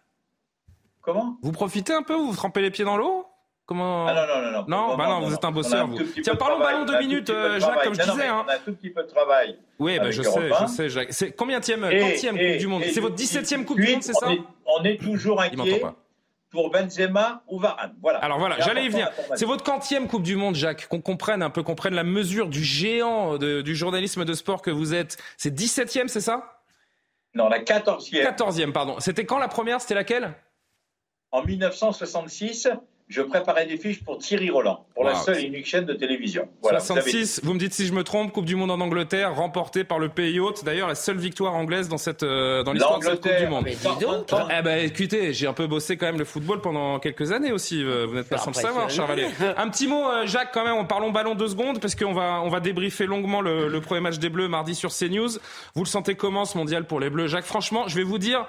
[1.02, 1.38] Comment?
[1.42, 3.27] Vous profitez un peu Vous, vous trempez les pieds dans l'eau?
[3.68, 4.66] Comment ah non, non, non, non.
[4.68, 6.00] Non, bah non, vous êtes un bosseur, vous.
[6.24, 8.28] Tiens, parlons ballon deux minutes, Jacques, comme je disais.
[8.28, 8.46] Hein.
[8.48, 9.60] On a un tout petit peu de travail.
[9.78, 11.12] Oui, bah, je sais, je sais, Jacques.
[11.12, 14.30] C'est combien Coupe du Monde C'est votre 17e Coupe du Monde, c'est ça
[14.66, 15.84] On est toujours inquiet
[16.50, 17.94] pour Benzema ou Varane.
[18.02, 18.20] Voilà.
[18.20, 19.12] Alors voilà, j'allais y venir.
[19.36, 22.48] C'est votre quantième Coupe du Monde, Jacques, qu'on comprenne un peu, qu'on prenne la mesure
[22.48, 25.18] du géant du journalisme de sport que vous êtes.
[25.36, 26.62] C'est 17e, c'est ça
[27.34, 28.24] Non, la 14e.
[28.24, 28.96] 14e, pardon.
[29.00, 29.82] C'était quand la première?
[29.82, 30.34] C'était laquelle?
[31.32, 32.70] En 1966
[33.08, 36.50] je préparais des fiches pour Thierry Roland, pour la seule et unique chaîne de télévision.
[36.62, 39.86] Voilà, 66, vous, me dites si je me trompe, Coupe du Monde en Angleterre, remportée
[39.86, 40.66] par le pays hôte.
[40.66, 43.64] D'ailleurs, la seule victoire anglaise dans cette euh, dans l'histoire de cette Coupe du Monde.
[43.66, 44.28] Mais dis donc.
[44.32, 47.82] Eh ben, écoutez, j'ai un peu bossé quand même le football pendant quelques années aussi.
[47.82, 49.30] Euh, vous n'êtes pas sans le savoir, Charvalet.
[49.56, 50.76] Un petit mot, euh, Jacques, quand même.
[50.76, 54.02] On parlons ballon deux secondes parce qu'on va on va débriefer longuement le, le premier
[54.02, 55.30] match des Bleus mardi sur CNews.
[55.76, 58.46] Vous le sentez comment ce mondial pour les Bleus, Jacques Franchement, je vais vous dire.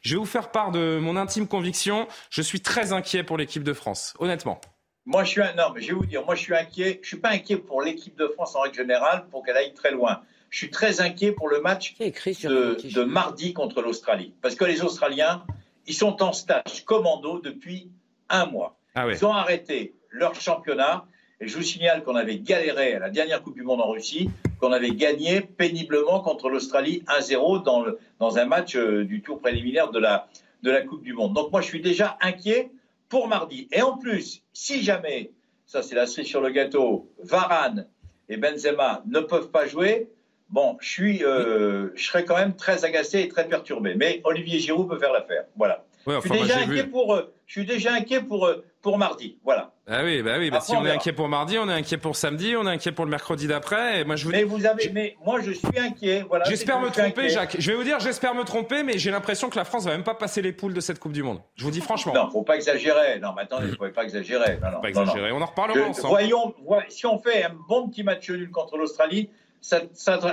[0.00, 2.08] Je vais vous faire part de mon intime conviction.
[2.30, 4.60] Je suis très inquiet pour l'équipe de France, honnêtement.
[5.06, 7.00] Moi, je suis un, non, mais je vais vous dire, moi, je suis inquiet.
[7.02, 9.90] Je suis pas inquiet pour l'équipe de France en règle générale pour qu'elle aille très
[9.90, 10.22] loin.
[10.50, 15.44] Je suis très inquiet pour le match de, mardi contre l'Australie, parce que les Australiens,
[15.86, 17.90] ils sont en stage commando depuis
[18.28, 18.78] un mois.
[18.94, 21.06] Ah ils ont arrêté leur championnat.
[21.42, 24.28] Et je vous signale qu'on avait galéré à la dernière Coupe du Monde en Russie,
[24.60, 27.86] qu'on avait gagné péniblement contre l'Australie 1-0 dans,
[28.18, 30.28] dans un match euh, du tour préliminaire de la,
[30.62, 31.32] de la Coupe du Monde.
[31.32, 32.70] Donc moi, je suis déjà inquiet
[33.08, 33.68] pour mardi.
[33.72, 35.30] Et en plus, si jamais,
[35.64, 37.86] ça c'est la cerise sur le gâteau, Varane
[38.28, 40.10] et Benzema ne peuvent pas jouer,
[40.50, 43.94] bon, je, suis, euh, je serais quand même très agacé et très perturbé.
[43.94, 45.44] Mais Olivier Giroud peut faire l'affaire.
[45.56, 45.86] Voilà.
[46.06, 48.50] Je, suis déjà inquiet pour, euh, je suis déjà inquiet pour,
[48.82, 49.38] pour mardi.
[49.44, 49.72] Voilà.
[49.86, 52.14] Ah oui, bah oui, bah si on, est inquiet pour mardi, on est inquiet pour
[52.14, 54.04] samedi, on est inquiet pour le mercredi d'après.
[54.04, 56.24] moi, je vous mais vous avez, mais moi, je suis inquiet.
[56.28, 56.44] Voilà.
[56.44, 57.56] J'espère me tromper, Jacques.
[57.58, 60.04] Je vais vous dire, j'espère me tromper, mais j'ai l'impression que la France va même
[60.04, 61.40] pas passer les poules de cette Coupe du Monde.
[61.56, 62.14] Je vous dis franchement.
[62.14, 63.18] Non, faut pas exagérer.
[63.20, 64.58] Non, mais attendez, faut pas exagérer.
[64.62, 65.32] Non, non, pas exagérer.
[65.32, 66.08] On en reparlera ensemble.
[66.08, 66.54] Voyons,
[66.88, 69.28] si on fait un bon petit match nul contre l'Australie,
[69.60, 69.80] ça,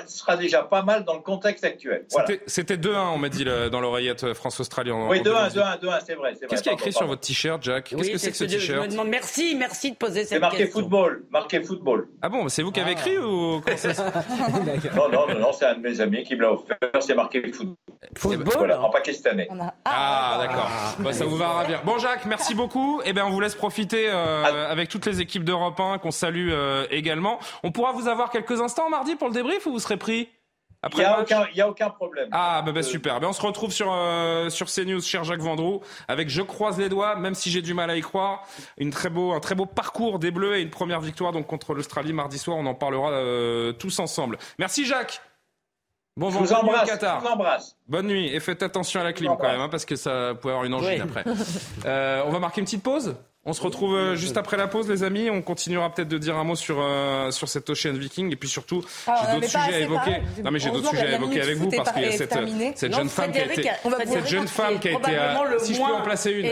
[0.08, 2.06] sera déjà pas mal dans le contexte actuel.
[2.46, 4.92] C'était 2-1, on m'a dit dans l'oreillette euh, France-Australie.
[4.92, 6.34] Oui, 2-1, 2-1, 2-1, c'est vrai.
[6.48, 8.84] Qu'est-ce qu'il y a écrit sur votre t-shirt, Jack Qu'est-ce que c'est que ce t-shirt
[8.84, 10.50] Je me demande, merci, merci de poser cette question.
[10.50, 12.08] C'est marqué football, marqué football.
[12.22, 13.00] Ah bon, c'est vous qui avez ah.
[13.00, 13.62] écrit ou
[14.96, 17.42] Non, non, non, non c'est un de mes amis qui me l'a offert, c'est marqué
[17.52, 17.76] football.
[18.16, 19.48] Football Voilà, en pakistanais.
[19.52, 20.70] Ah, ah, d'accord.
[21.00, 21.82] Bah, ça vous va ravir.
[21.84, 23.02] Bon, Jacques, merci beaucoup.
[23.06, 24.72] Eh bien, on vous laisse profiter euh, ah.
[24.72, 27.40] avec toutes les équipes d'Europe 1 qu'on salue euh, également.
[27.64, 30.30] On pourra vous avoir quelques instants mardi pour le débrief ou vous serez pris
[30.84, 32.30] après il n'y a, aucun problème.
[32.32, 33.20] Ah, bah, bah super.
[33.20, 36.88] Ben, on se retrouve sur, euh, sur CNews, cher Jacques Vendroux, avec Je croise les
[36.88, 38.44] doigts, même si j'ai du mal à y croire.
[38.78, 41.74] Une très beau, un très beau parcours des Bleus et une première victoire donc, contre
[41.74, 42.58] l'Australie mardi soir.
[42.58, 44.38] On en parlera euh, tous ensemble.
[44.60, 45.22] Merci Jacques.
[46.16, 47.20] Bon je vous embrasse, Qatar.
[47.20, 47.76] Je vous embrasse.
[47.88, 50.50] Bonne nuit et faites attention à la clim quand même, hein, parce que ça peut
[50.50, 51.24] avoir une angine après.
[51.86, 53.16] Euh, on va marquer une petite pause
[53.50, 55.30] On se retrouve euh, juste après la pause, les amis.
[55.30, 58.50] On continuera peut-être de dire un mot sur euh, sur cette Ocean Viking et puis
[58.50, 60.22] surtout Ah, j'ai d'autres sujets à évoquer.
[60.44, 62.34] Non mais j'ai d'autres sujets à évoquer avec vous parce qu'il y a cette
[62.76, 64.92] cette Non, jeune femme qui a été on va vous cette jeune femme qui a
[64.92, 66.46] été le si je peux en placer une.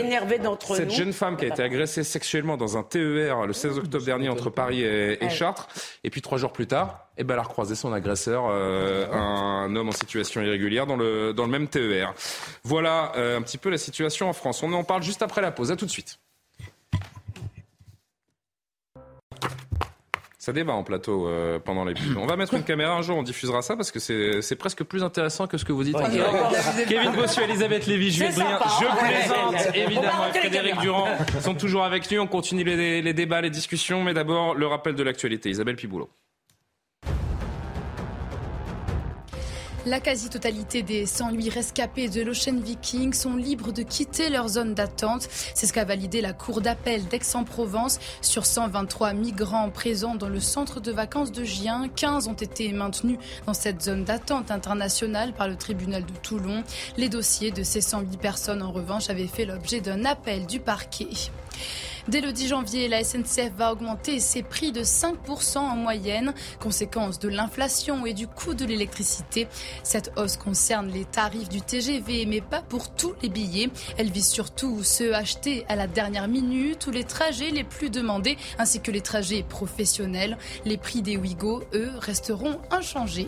[0.74, 4.30] Cette jeune femme qui a été agressée sexuellement dans un TER le 16 octobre dernier
[4.30, 5.28] entre Paris et, et.
[5.28, 5.68] Chartres
[6.02, 9.74] et puis trois jours plus tard, eh ben elle a recroisé son agresseur, euh, un
[9.76, 12.14] homme en situation irrégulière dans le dans le même TER.
[12.64, 14.62] Voilà euh, un petit peu la situation en France.
[14.62, 15.70] On en parle juste après la pause.
[15.70, 16.18] À tout de suite.
[20.46, 22.16] Ça débat en plateau euh, pendant les pubs.
[22.16, 24.84] On va mettre une caméra un jour, on diffusera ça parce que c'est c'est presque
[24.84, 25.96] plus intéressant que ce que vous dites.
[25.96, 26.04] Ouais.
[26.88, 28.64] Kevin Bossu, Elisabeth Lévy, Brien, sympa.
[28.80, 30.28] je Ouais, plaisante évidemment.
[30.32, 30.78] Et Frédéric.
[30.78, 31.08] Durand
[31.40, 32.20] sont toujours avec nous.
[32.20, 35.50] On continue les, les débats, les discussions, mais d'abord le rappel de l'actualité.
[35.50, 36.08] Isabelle Piboulot.
[39.86, 45.28] La quasi-totalité des 108 rescapés de l'Ocean Viking sont libres de quitter leur zone d'attente.
[45.54, 48.00] C'est ce qu'a validé la Cour d'appel d'Aix-en-Provence.
[48.20, 53.18] Sur 123 migrants présents dans le centre de vacances de Gien, 15 ont été maintenus
[53.46, 56.64] dans cette zone d'attente internationale par le tribunal de Toulon.
[56.96, 61.06] Les dossiers de ces 108 personnes, en revanche, avaient fait l'objet d'un appel du parquet.
[62.08, 67.18] Dès le 10 janvier, la SNCF va augmenter ses prix de 5% en moyenne, conséquence
[67.18, 69.48] de l'inflation et du coût de l'électricité.
[69.82, 73.70] Cette hausse concerne les tarifs du TGV, mais pas pour tous les billets.
[73.98, 78.36] Elle vise surtout ceux achetés à la dernière minute ou les trajets les plus demandés,
[78.56, 80.38] ainsi que les trajets professionnels.
[80.64, 83.26] Les prix des Ouigo, eux, resteront inchangés.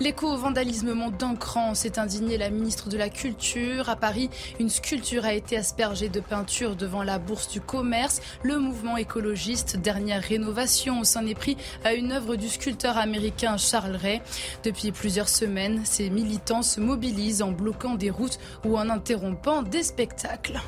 [0.00, 3.88] L'éco-vandalisme monte d'un cran, s'est indignée la ministre de la Culture.
[3.88, 8.20] À Paris, une sculpture a été aspergée de peinture devant la Bourse du Commerce.
[8.42, 13.96] Le mouvement écologiste, dernière rénovation, s'en est pris à une œuvre du sculpteur américain Charles
[13.96, 14.22] Ray.
[14.64, 19.82] Depuis plusieurs semaines, ces militants se mobilisent en bloquant des routes ou en interrompant des
[19.82, 20.60] spectacles.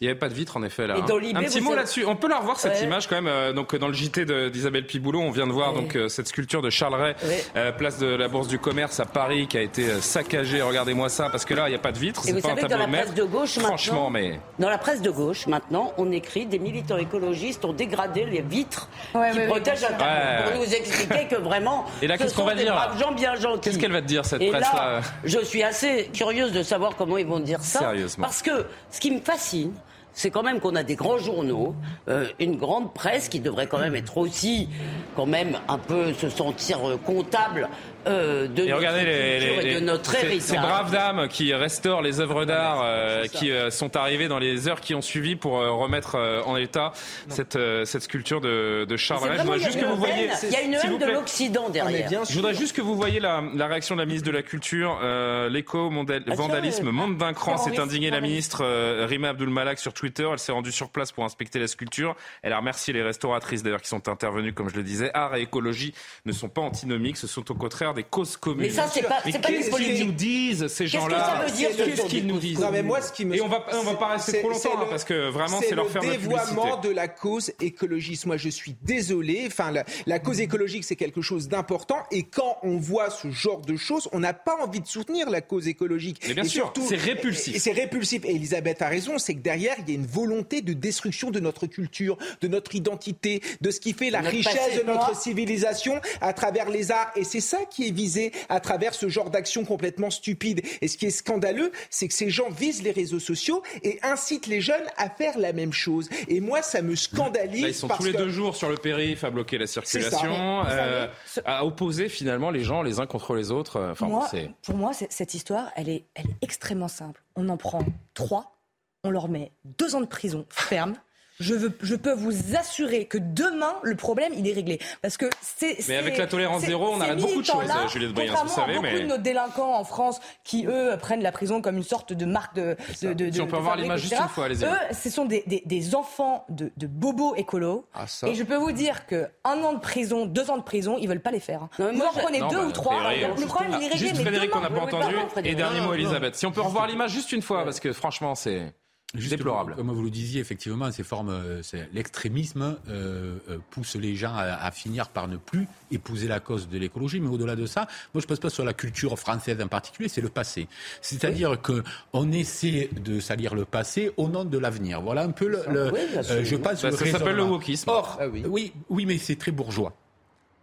[0.00, 0.96] Il n'y avait pas de vitre en effet là.
[0.96, 1.04] Et hein.
[1.08, 2.04] dans l'IB, Un petit mot là-dessus.
[2.06, 2.84] On peut la revoir cette Ouais.
[2.84, 3.26] image quand même.
[3.26, 5.80] euh, donc dans le JT d'Isabelle Piboulot, on vient de voir Ouais.
[5.80, 7.44] donc euh, cette sculpture de Charles Ray, Ouais.
[7.56, 10.62] euh, place de la Bourse du Commerce à Paris, qui a été euh, saccagée.
[10.62, 12.22] Regardez-moi ça, parce que là il n'y a pas de vitre.
[12.28, 14.40] Et vous pas un savez que tableau dans la presse de gauche, Franchement, maintenant, mais
[14.60, 18.88] Dans la presse de gauche, maintenant, on écrit des militants écologistes ont dégradé les vitres
[19.16, 19.82] Ouais, qui protègent.
[19.82, 20.52] Ouais.
[20.52, 22.96] Pour nous expliquer que vraiment, Et là, ce qu'est-ce qu'on sont va des dire braves
[23.00, 23.60] gens bien gentils.
[23.68, 26.62] qu'est-ce qu'elle va te dire cette Et presse là là, je suis assez curieuse de
[26.62, 27.80] savoir comment ils vont dire ça.
[27.80, 28.22] Sérieusement.
[28.26, 29.72] Parce que ce qui me fascine,
[30.18, 31.76] c'est quand même qu'on a des grands journaux,
[32.08, 34.68] euh, une grande presse qui devrait quand même être aussi,
[35.14, 37.68] quand même, un peu se sentir euh, comptable
[38.06, 40.42] euh, de Et notre regardez les, culture les- et de notre ces- héritage.
[40.42, 44.68] ces braves dames qui restaurent les œuvres d'art euh, qui euh, sont arrivées dans les
[44.68, 46.92] heures qui ont suivi pour euh, remettre euh, en état
[47.28, 49.30] cette, euh, cette sculpture de, de Charles.
[49.36, 51.68] Je voudrais juste que une vous voyez, haine- Il y a une haine de l'Occident
[51.68, 52.24] derrière.
[52.24, 54.98] Je voudrais juste que vous voyez la, la réaction de la ministre de la Culture.
[55.02, 57.56] Euh, L'éco-vandalisme Ah, monte d'un cran.
[57.58, 60.28] S'est indignée la ministre euh, Rima Abdul-Malak sur Twitter.
[60.32, 62.14] Elle s'est rendue sur place pour inspecter la sculpture.
[62.42, 65.10] Elle a remercié les restauratrices d'ailleurs qui sont intervenues, comme je le disais.
[65.14, 65.94] Art et écologie
[66.26, 68.62] ne sont pas antinomiques, ce sont au contraire des causes communes.
[68.66, 72.38] Mais ça, c'est pas, Mais pas qu'est-ce qu'ils nous disent ces gens-là Qu'est-ce qu'ils nous
[72.38, 74.50] disent Non mais moi ce qui me Et on va on va pas rester trop
[74.50, 76.34] longtemps hein, le- parce que vraiment c'est leur le faire de publicité.
[76.36, 78.26] dévoiement de la cause écologiste.
[78.26, 79.44] Moi, je suis désolé.
[79.46, 81.98] Enfin, la, la cause écologique, c'est quelque chose d'important.
[82.10, 85.40] Et quand on voit ce genre de choses, on n'a pas envie de soutenir la
[85.40, 86.20] cause écologique.
[86.28, 87.54] Mais bien et sûr, c'est répulsif.
[87.54, 88.24] Et c'est répulsif.
[88.24, 91.40] Et Elisabeth a raison, c'est que derrière, il y a une volonté de destruction de
[91.40, 96.32] notre culture, de notre identité, de ce qui fait la richesse de notre civilisation à
[96.32, 97.10] travers les arts.
[97.16, 100.62] Et c'est ça qui est visé à travers ce genre d'action complètement stupide.
[100.80, 104.46] Et ce qui est scandaleux, c'est que ces gens visent les réseaux sociaux et incitent
[104.46, 106.08] les jeunes à faire la même chose.
[106.28, 107.62] Et moi, ça me scandalise.
[107.62, 109.66] Là, ils sont parce tous les que- deux jours sur le périph' à bloquer la
[109.66, 111.06] circulation, euh,
[111.44, 113.80] à opposer finalement les gens les uns contre les autres.
[113.92, 117.22] Enfin, bon, Moi, c'est pour moi, cette histoire, elle est, elle est extrêmement simple.
[117.36, 118.58] On en prend trois,
[119.04, 120.94] on leur met deux ans de prison ferme.
[121.40, 124.80] Je, veux, je peux vous assurer que demain, le problème, il est réglé.
[125.02, 125.76] Parce que c'est.
[125.88, 128.72] Mais avec la tolérance zéro, on arrête beaucoup de choses, militants-là, Juliette contrairement vous savez,
[128.74, 132.12] beaucoup mais- de nos délinquants en France qui, eux, prennent la prison comme une sorte
[132.12, 132.76] de marque de.
[133.02, 134.64] de, de- Si on peut fabrique, l'image juste une fois, allez-y.
[134.64, 137.84] Eux, ce sont des, des- des enfants de, de bobos écolos.
[137.94, 138.26] Ah, ça.
[138.28, 141.08] Et je peux vous dire que un an de prison, deux ans de prison, ils
[141.08, 141.62] veulent pas les faire.
[141.64, 141.70] hein.
[141.78, 143.12] Non, mais vous moi, en je- prenez Non, deux bah, ou trois.
[143.12, 144.08] Le problème, il est réglé.
[144.08, 145.48] Juste Frédéric, on demain- n'a pas Oui, oui, entendu.
[145.48, 146.34] Et dernier mot, Elisabeth.
[146.34, 148.72] Si on peut revoir l'image juste une fois, parce que franchement, c'est
[149.14, 149.74] Juste déplorable.
[149.74, 154.34] Comme vous le disiez, effectivement, ces formes, euh, c'est- l'extrémisme euh, euh, pousse les gens
[154.34, 157.18] à, à finir par ne plus épouser la cause de l'écologie.
[157.18, 160.10] Mais au-delà de ça, moi je ne passe pas sur la culture française en particulier,
[160.10, 160.68] c'est le passé.
[161.00, 165.00] C'est-à-dire que on essaie de salir le passé au nom de l'avenir.
[165.00, 165.62] Voilà un peu le.
[165.70, 167.88] le- Oui, euh, je passe Bah, le ça s'appelle le wokisme.
[167.88, 168.44] Or, Ah oui.
[168.46, 169.94] oui, oui, mais c'est très bourgeois.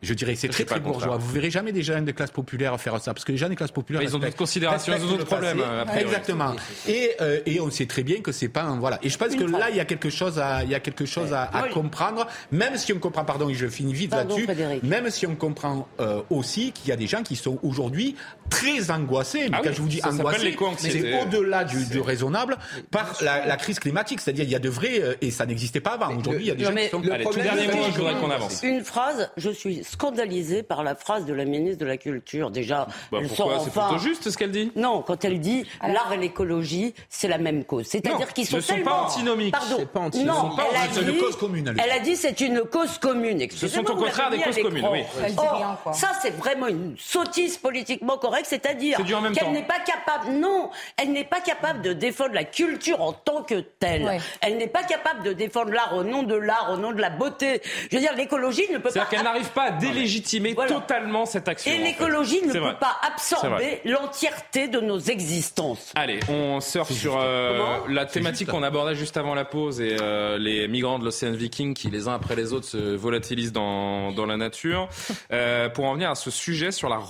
[0.02, 1.18] Je dirais c'est très très bourgeois.
[1.18, 3.56] Vous verrez jamais des jeunes de classe populaire faire ça, parce que les jeunes de
[3.56, 5.62] classe populaire ils ont d'autres considérations, ils ont d'autres problèmes.
[5.98, 6.56] Exactement.
[6.88, 9.00] Et, euh, et on sait très bien que c'est pas un, voilà.
[9.04, 11.06] Et je pense que là il y a quelque chose à il y a quelque
[11.06, 14.48] chose à, à comprendre, même si on comprend pardon et je finis vite là-dessus,
[14.84, 18.16] même si on comprend euh, aussi qu'il y a des gens qui sont aujourd'hui
[18.50, 19.48] très angoissés.
[19.50, 22.58] Mais ah quand je vous dis angoissés, c'est au-delà du, du, raisonnable
[22.92, 24.22] par la, la, crise climatique.
[24.22, 26.16] C'est-à-dire il y a de vrais euh, et ça n'existait pas avant.
[26.16, 27.12] Aujourd'hui il y a des gens qui sont.
[27.12, 28.62] Allez, tout dernier mot, je voudrais qu'on avance.
[28.64, 32.52] Une phrase, je suis scandalisée par la phrase de la ministre de la Culture.
[32.52, 34.72] Déjà, bah pourquoi C'est plutôt juste ce qu'elle dit.
[34.76, 37.86] Non, quand elle dit l'art et l'écologie, c'est la même cause.
[37.88, 38.92] C'est-à-dire qu'ils sont, sont tellement...
[38.92, 39.54] pas antinomiques.
[39.54, 39.86] Pardon.
[39.86, 41.12] Pas non, elle a dit...
[41.12, 41.68] une cause commune.
[41.70, 43.48] Elle, elle a dit c'est une cause commune.
[43.50, 44.88] Ce sont au contraire des causes communes.
[44.92, 45.04] Oui.
[45.38, 50.32] Or, ça c'est vraiment une sottise politiquement correcte, c'est-à-dire qu'elle n'est pas capable.
[50.34, 54.20] Non, elle n'est pas capable de défendre la culture en tant que telle.
[54.42, 57.10] Elle n'est pas capable de défendre l'art au nom de l'art, au nom de la
[57.10, 57.62] beauté.
[57.90, 58.90] Je veux dire, l'écologie ne peut pas.
[58.92, 61.72] C'est-à-dire qu'elle n'arrive pas à délégitimer totalement cette action.
[61.72, 65.92] Et l'écologie ne peut pas absorber l'entièreté de nos existences.
[65.96, 70.38] Allez, on sort sur euh, la thématique qu'on abordait juste avant la pause et euh,
[70.38, 74.26] les migrants de l'océan Viking qui, les uns après les autres, se volatilisent dans, dans
[74.26, 74.90] la nature.
[75.32, 77.02] Euh, pour en venir à ce sujet sur la,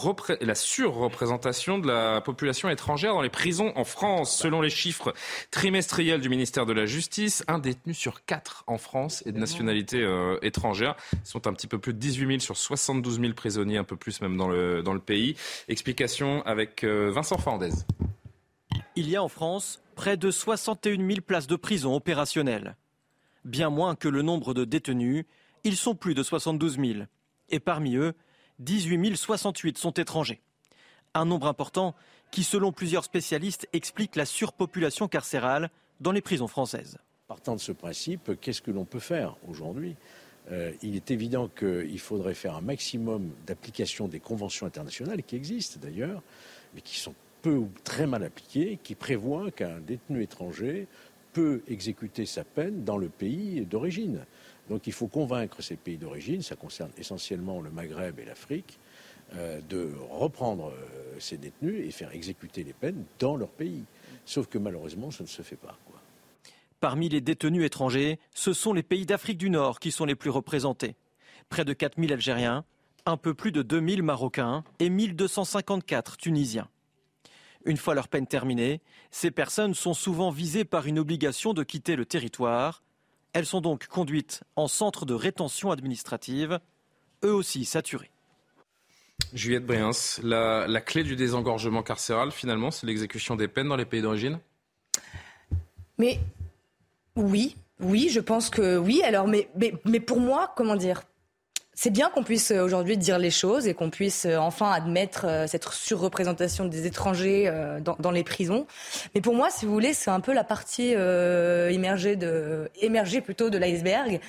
[0.41, 4.37] la surreprésentation de la population étrangère dans les prisons en France.
[4.37, 5.13] Selon les chiffres
[5.51, 10.07] trimestriels du ministère de la Justice, un détenu sur quatre en France est de nationalité
[10.41, 10.95] étrangère.
[11.13, 13.95] Ils sont un petit peu plus de 18 000 sur 72 000 prisonniers, un peu
[13.95, 15.35] plus même dans le, dans le pays.
[15.67, 17.71] Explication avec euh, Vincent Fernandez.
[18.95, 22.75] Il y a en France près de 61 000 places de prison opérationnelles.
[23.43, 25.25] Bien moins que le nombre de détenus,
[25.63, 26.99] ils sont plus de 72 000.
[27.49, 28.13] Et parmi eux,
[28.59, 30.41] 18 068 sont étrangers.
[31.13, 31.95] Un nombre important
[32.31, 36.97] qui, selon plusieurs spécialistes, explique la surpopulation carcérale dans les prisons françaises.
[37.27, 39.95] Partant de ce principe, qu'est-ce que l'on peut faire aujourd'hui?
[40.51, 45.79] Euh, il est évident qu'il faudrait faire un maximum d'application des conventions internationales qui existent
[45.81, 46.21] d'ailleurs,
[46.73, 50.87] mais qui sont peu ou très mal appliquées, qui prévoient qu'un détenu étranger
[51.33, 54.25] peut exécuter sa peine dans le pays d'origine.
[54.69, 58.79] Donc il faut convaincre ces pays d'origine, ça concerne essentiellement le Maghreb et l'Afrique,
[59.35, 63.83] euh, de reprendre euh, ces détenus et faire exécuter les peines dans leur pays.
[64.25, 65.77] Sauf que malheureusement, ça ne se fait pas.
[66.85, 70.29] Parmi les détenus étrangers, ce sont les pays d'Afrique du Nord qui sont les plus
[70.29, 70.95] représentés.
[71.49, 72.63] Près de 4000 Algériens,
[73.07, 76.67] un peu plus de 2000 Marocains et 1254 Tunisiens.
[77.65, 81.95] Une fois leur peine terminée, ces personnes sont souvent visées par une obligation de quitter
[81.95, 82.83] le territoire.
[83.33, 86.59] Elles sont donc conduites en centre de rétention administrative,
[87.23, 88.11] eux aussi saturés.
[89.33, 89.89] Juliette Briens,
[90.21, 94.37] la, la clé du désengorgement carcéral, finalement, c'est l'exécution des peines dans les pays d'origine?
[95.97, 96.19] Mais
[97.15, 99.01] oui, oui, je pense que oui.
[99.03, 99.47] Alors, mais,
[99.85, 101.03] mais, pour moi, comment dire
[101.77, 105.25] c'est bien qu'on puisse euh, aujourd'hui dire les choses et qu'on puisse euh, enfin admettre
[105.27, 107.51] euh, cette surreprésentation des étrangers
[107.99, 108.65] dans, les prisons.
[109.13, 113.49] Mais pour moi, si vous voulez, c'est un peu la partie émergée, de, émergée plutôt
[113.49, 114.21] de l'iceberg.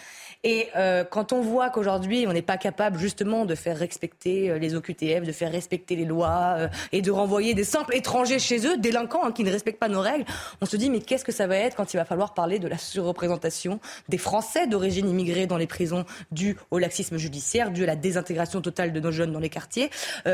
[0.48, 4.58] Et euh, quand on voit qu'aujourd'hui, on n'est pas capable justement de faire respecter euh,
[4.60, 8.64] les OQTF, de faire respecter les lois euh, et de renvoyer des simples étrangers chez
[8.64, 10.24] eux, délinquants hein, qui ne respectent pas nos règles,
[10.60, 12.68] on se dit mais qu'est-ce que ça va être quand il va falloir parler de
[12.68, 17.86] la surreprésentation des Français d'origine immigrée dans les prisons dû au laxisme judiciaire, dû à
[17.86, 19.90] la désintégration totale de nos jeunes dans les quartiers?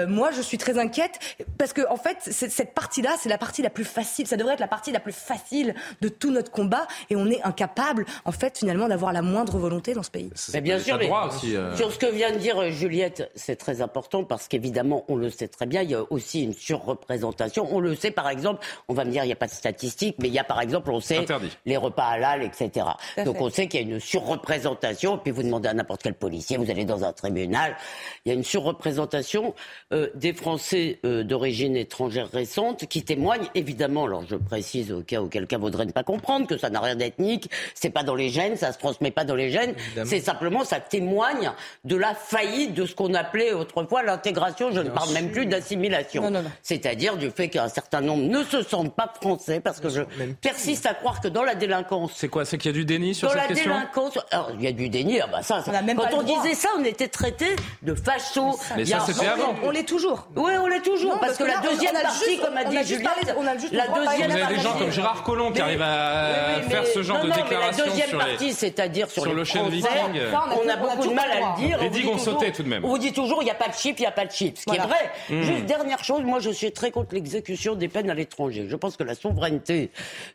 [0.09, 1.19] moi, je suis très inquiète
[1.57, 4.27] parce que en fait, cette partie-là, c'est la partie la plus facile.
[4.27, 7.43] Ça devrait être la partie la plus facile de tout notre combat et on est
[7.45, 10.31] incapable, en fait, finalement, d'avoir la moindre volonté ce pays.
[10.53, 11.77] Mais bien sûr, euh.
[11.77, 15.31] sur ce que vient de dire euh, Juliette, c'est très important parce qu'évidemment, on le
[15.31, 17.69] sait très bien, il y a aussi une surreprésentation.
[17.71, 20.17] On le sait, par exemple, on va me dire, il n'y a pas de statistiques,
[20.21, 21.25] mais il y a par exemple, on sait
[21.67, 22.87] les repas halal, etc.
[23.25, 25.19] Donc on sait qu'il y a une surreprésentation.
[25.19, 27.77] Puis vous demandez à n'importe quel policier, vous allez dans un tribunal,
[28.25, 29.55] il y a une surreprésentation
[29.93, 34.05] euh, des Français d'origine étrangère récente qui témoignent évidemment.
[34.05, 36.97] Alors je précise au cas où quelqu'un voudrait ne pas comprendre que ça n'a rien
[36.97, 39.75] d'ethnique, c'est pas dans les gènes, ça se transmet pas dans les gènes.
[40.05, 41.53] C'est simplement, ça témoigne
[41.85, 44.71] de la faillite de ce qu'on appelait autrefois l'intégration.
[44.73, 46.33] Je ne parle même plus d'assimilation.
[46.63, 50.03] C'est-à-dire du fait qu'un certain nombre ne se sentent pas français parce que je
[50.41, 52.13] persiste à croire que dans la délinquance.
[52.17, 54.51] C'est quoi C'est qu'il y a du déni sur cette question Dans la délinquance, alors,
[54.55, 55.21] il y a du déni.
[55.21, 58.59] Ah bah ça, quand on disait ça, on était traité de fachos.
[58.77, 59.55] Mais ça, c'était avant.
[59.63, 60.29] On l'est toujours.
[60.37, 61.19] Oui, on l'est toujours.
[61.21, 63.11] parce, que, la deuxième partie, comme a dit Julien,
[63.73, 67.23] la deuxième Vous avez des gens comme Gérard Collomb qui arrivent à faire ce genre
[67.23, 69.45] de déclaration la deuxième partie, c'est-à-dire sur le
[69.81, 71.79] on a beaucoup de mal à le dire.
[71.81, 72.85] Les digues ont sauté tout de même.
[72.85, 74.33] On vous dit toujours, il n'y a pas de chips, il n'y a pas de
[74.33, 74.61] chips.
[74.61, 75.11] Ce qui est vrai.
[75.31, 75.43] Hmm.
[75.43, 78.67] Juste dernière chose, moi je suis très contre l'exécution des peines à l'étranger.
[78.69, 79.91] Je pense que la souveraineté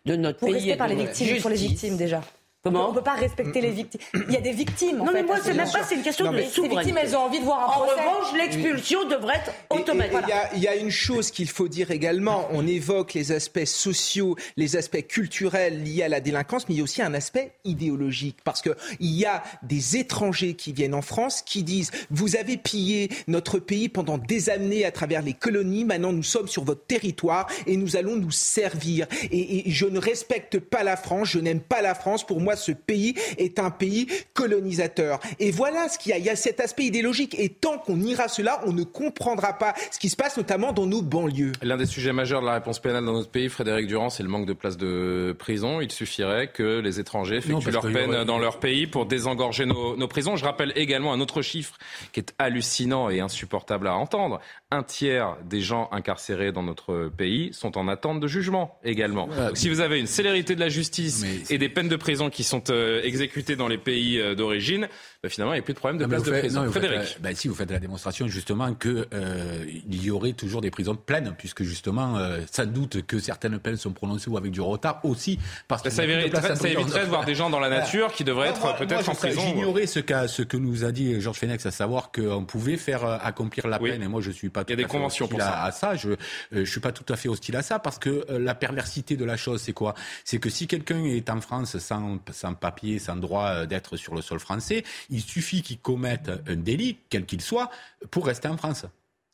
[0.05, 0.69] de notre pays.
[0.69, 2.21] Pour par les victimes, pour les victimes déjà.
[2.67, 4.01] Comment On ne peut pas respecter les victimes.
[4.13, 5.01] Il y a des victimes.
[5.01, 7.15] En non, fait, mais moi, c'est même pas, c'est une question de Ces victimes, elles
[7.15, 7.93] ont envie de voir un en procès.
[7.93, 10.17] En revanche, l'expulsion devrait être automatique.
[10.53, 12.47] Il y, y, a une chose qu'il faut dire également.
[12.51, 16.81] On évoque les aspects sociaux, les aspects culturels liés à la délinquance, mais il y
[16.81, 18.37] a aussi un aspect idéologique.
[18.43, 23.09] Parce qu'il y a des étrangers qui viennent en France qui disent Vous avez pillé
[23.27, 27.47] notre pays pendant des années à travers les colonies, maintenant nous sommes sur votre territoire
[27.65, 29.07] et nous allons nous servir.
[29.31, 32.25] Et, et je ne respecte pas la France, je n'aime pas la France.
[32.25, 35.19] Pour moi, ce pays est un pays colonisateur.
[35.39, 36.17] Et voilà ce qu'il y a.
[36.17, 37.35] Il y a cet aspect idéologique.
[37.39, 40.85] Et tant qu'on ira cela, on ne comprendra pas ce qui se passe notamment dans
[40.85, 41.53] nos banlieues.
[41.61, 44.29] L'un des sujets majeurs de la réponse pénale dans notre pays, Frédéric Durand, c'est le
[44.29, 45.79] manque de places de prison.
[45.79, 48.25] Il suffirait que les étrangers effectuent leur peine aurait...
[48.25, 50.35] dans leur pays pour désengorger nos, nos prisons.
[50.35, 51.77] Je rappelle également un autre chiffre
[52.11, 54.41] qui est hallucinant et insupportable à entendre.
[54.71, 59.27] Un tiers des gens incarcérés dans notre pays sont en attente de jugement également.
[59.27, 59.47] Ouais.
[59.47, 62.43] Donc, si vous avez une célérité de la justice et des peines de prison qui
[62.47, 64.87] sont euh, exécutées dans les pays euh, d'origine,
[65.21, 66.63] bah, finalement, il n'y a plus de problème de place de faites, prison.
[66.63, 67.01] Non, Frédéric.
[67.01, 70.71] Faites, bah, si vous faites la démonstration justement que euh, il y aurait toujours des
[70.71, 74.61] prisons pleines, puisque justement, euh, sans doute que certaines peines sont prononcées ou avec du
[74.61, 75.39] retard aussi.
[75.67, 78.49] Parce que ça, éviterait, ça éviterait de voir des gens dans la nature qui devraient
[78.49, 79.41] être peut-être en prison.
[79.41, 83.67] J'ignorais ce, ce que nous a dit Georges Fenech, à savoir qu'on pouvait faire accomplir
[83.67, 83.91] la oui.
[83.91, 84.03] peine.
[84.03, 84.63] Et moi, je suis pas.
[84.67, 85.63] Il y a des conventions pour ça.
[85.63, 85.95] À ça.
[85.95, 86.11] Je,
[86.51, 89.37] je suis pas tout à fait hostile à ça parce que la perversité de la
[89.37, 89.93] chose, c'est quoi?
[90.23, 94.21] C'est que si quelqu'un est en France sans, sans papier, sans droit d'être sur le
[94.21, 97.69] sol français, il suffit qu'il commettent un délit, quel qu'il soit,
[98.11, 98.85] pour rester en France.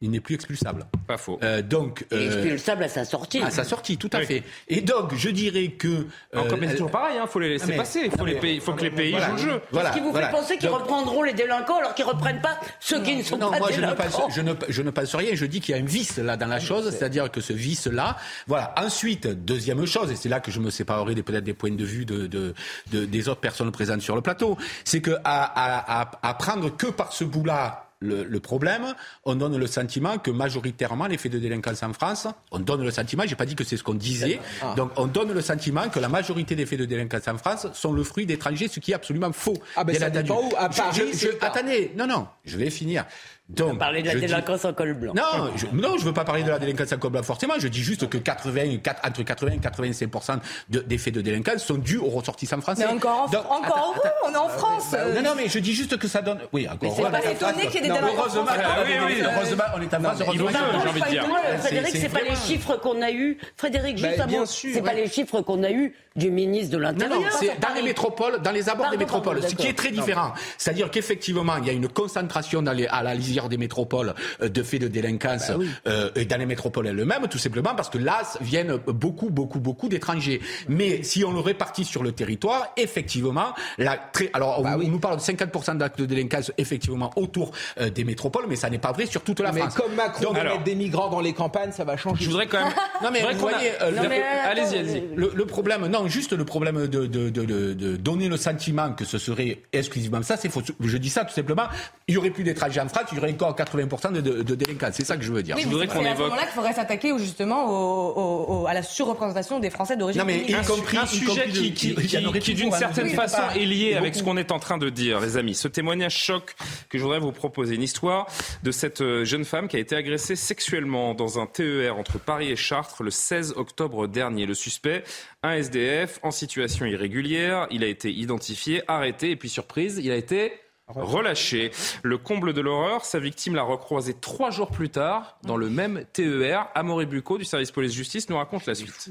[0.04, 0.86] Il n'est plus expulsable.
[1.08, 1.40] Pas faux.
[1.44, 3.42] Euh, donc, euh, expulsable à sa sortie.
[3.42, 4.26] À sa sortie, tout à oui.
[4.26, 4.44] fait.
[4.68, 5.88] Et donc, je dirais que.
[5.88, 8.02] Euh, Encore, mais c'est toujours pareil, il hein, faut les laisser mais, passer.
[8.04, 9.62] Il faut, les pays, faut que les pays voilà, jouent le jeu.
[9.72, 10.28] Voilà, Ce qui vous voilà.
[10.28, 13.38] fait penser qu'ils reprendront les délinquants alors qu'ils ne reprennent pas ceux qui ne sont
[13.38, 15.36] non, pas moi, délinquants je ne, pense, je, ne, je ne pense rien.
[15.36, 18.18] Je dis qu'il y a un vice là dans la chose, c'est-à-dire que ce vice-là.
[18.48, 18.76] Voilà.
[18.78, 22.04] Ensuite, deuxième chose, et c'est là que je me séparerai peut-être des points de vue
[22.04, 22.54] de, de,
[22.92, 26.76] de, des autres personnes présentes sur le plateau, c'est que à, à, à, à prendre
[26.76, 28.94] que par ce bout-là le, le, problème,
[29.26, 32.92] on donne le sentiment que majoritairement les faits de délinquance en France, on donne le
[32.92, 34.74] sentiment, j'ai pas dit que c'est ce qu'on disait, ah.
[34.76, 37.94] donc on donne le sentiment que la majorité des faits de délinquance en France sont
[37.94, 39.58] le fruit d'étrangers, ce qui est absolument faux.
[39.76, 43.06] Ah ben ça dépend où À Paris, je, je, attendez, non, non, je vais finir.
[43.50, 44.68] Donc, parler de la délinquance dis...
[44.68, 45.14] en col blanc.
[45.14, 47.56] Non, je, non, je veux pas parler de la délinquance en col blanc forcément.
[47.60, 51.64] Je dis juste que 80, 4, entre 80 et 85 de, des faits de délinquance
[51.64, 52.86] sont dus aux ressortissants français.
[52.88, 54.92] Mais encore, Donc, encore attends, heureux, on est en France.
[54.92, 56.40] Bah, non, non, mais je dis juste que ça donne.
[56.54, 56.90] Oui, encore.
[56.90, 58.14] Mais c'est pas étonné qu'il y ait des délinquants.
[58.18, 60.22] Heureusement, ah, oui, oui, heureusement, on est en France.
[60.22, 61.28] Heureusement, j'ai envie de dire.
[61.60, 63.38] Frédéric, c'est pas les chiffres qu'on a eu.
[63.58, 64.46] Frédéric, juste mot.
[64.46, 67.20] C'est pas les chiffres qu'on a eu du ministre de l'Intérieur.
[67.20, 69.92] Non, non, c'est dans les métropoles, dans les abords des métropoles, ce qui est très
[69.92, 70.34] différent.
[70.58, 74.64] C'est-à-dire qu'effectivement, il y a une concentration dans les, à la lisière des métropoles de
[74.64, 75.70] faits de délinquance bah oui.
[75.88, 79.90] euh, et dans les métropoles elles-mêmes, tout simplement parce que là viennent beaucoup, beaucoup, beaucoup
[79.90, 80.42] d'étrangers.
[80.68, 84.90] Mais si on le répartit sur le territoire, effectivement, la très, alors bah on, oui.
[84.90, 88.78] nous parle de 50% d'actes de délinquance effectivement autour euh, des métropoles, mais ça n'est
[88.78, 89.76] pas vrai sur toute la mais France.
[89.76, 92.24] comme Macron Donc, alors, mettre des migrants dans les campagnes, ça va changer.
[92.24, 92.74] Je voudrais quand même.
[93.02, 93.92] non mais vous voyez, a...
[93.92, 95.04] non, mais, allez-y, allez-y.
[95.16, 99.06] Le, le, problème, non, juste le problème de, de, de, de, donner le sentiment que
[99.06, 100.62] ce serait exclusivement ça, c'est faux.
[100.80, 101.64] Je dis ça tout simplement.
[102.08, 104.94] Il y aurait plus d'étrangers en France, il y aurait encore 80% de, de, délinquance.
[104.94, 105.56] C'est ça que je veux dire.
[105.56, 106.12] Oui, je voudrais qu'on évoque.
[106.12, 110.22] à ce moment-là qu'il faudrait s'attaquer justement au, au, à la surreprésentation des Français d'origine.
[110.22, 113.44] Non, mais y compris, un sujet qui, qui, qui, qui, qui d'une certaine oui, façon
[113.56, 115.56] est lié avec ce qu'on est en train de dire, les amis.
[115.56, 116.56] Ce témoignage choc
[116.90, 118.28] que je voudrais vous proposer, une histoire
[118.64, 122.52] de cette euh, jeune femme qui a été agressée sexuellement dans un TER entre Paris
[122.52, 124.46] et Chartres le 16 octobre dernier.
[124.46, 125.04] Le suspect,
[125.42, 125.93] un SDF
[126.24, 130.54] en situation irrégulière, il a été identifié, arrêté et puis surprise, il a été
[130.88, 131.72] relâché.
[132.04, 136.06] Le comble de l'horreur, sa victime l'a recroisé trois jours plus tard dans le même
[136.14, 136.68] TER.
[136.76, 139.10] Amaury Bucco du service police-justice nous raconte la suite.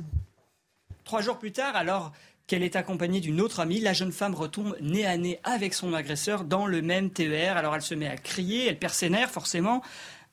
[1.04, 2.12] Trois jours plus tard, alors
[2.46, 5.94] qu'elle est accompagnée d'une autre amie, la jeune femme retombe nez à nez avec son
[5.94, 7.56] agresseur dans le même TER.
[7.56, 9.82] Alors elle se met à crier, elle perd ses nerfs forcément.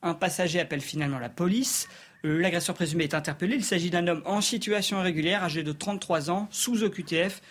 [0.01, 1.87] Un passager appelle finalement la police.
[2.23, 3.55] L'agresseur présumé est interpellé.
[3.55, 7.41] Il s'agit d'un homme en situation irrégulière, âgé de 33 ans, sous OQTF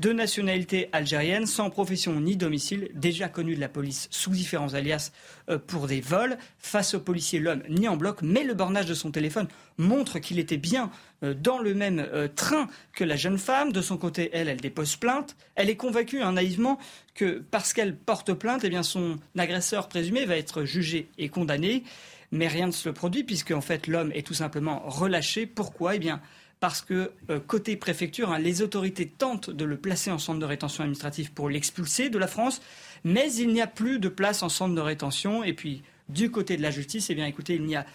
[0.00, 5.10] de nationalité algérienne, sans profession ni domicile, déjà connu de la police sous différents alias
[5.48, 6.38] euh, pour des vols.
[6.58, 10.38] Face au policier, l'homme nie en bloc, mais le bornage de son téléphone montre qu'il
[10.38, 10.90] était bien
[11.24, 13.72] euh, dans le même euh, train que la jeune femme.
[13.72, 15.36] De son côté, elle, elle dépose plainte.
[15.56, 16.78] Elle est convaincue hein, naïvement
[17.14, 21.82] que parce qu'elle porte plainte, eh son agresseur présumé va être jugé et condamné.
[22.30, 25.46] Mais rien ne se produit puisque en fait l'homme est tout simplement relâché.
[25.46, 25.96] Pourquoi?
[25.96, 26.20] Eh bien
[26.60, 30.44] parce que euh, côté préfecture, hein, les autorités tentent de le placer en centre de
[30.44, 32.60] rétention administrative pour l'expulser de la France,
[33.04, 35.44] mais il n'y a plus de place en centre de rétention.
[35.44, 37.86] Et puis, du côté de la justice, eh bien, écoutez, il n'y a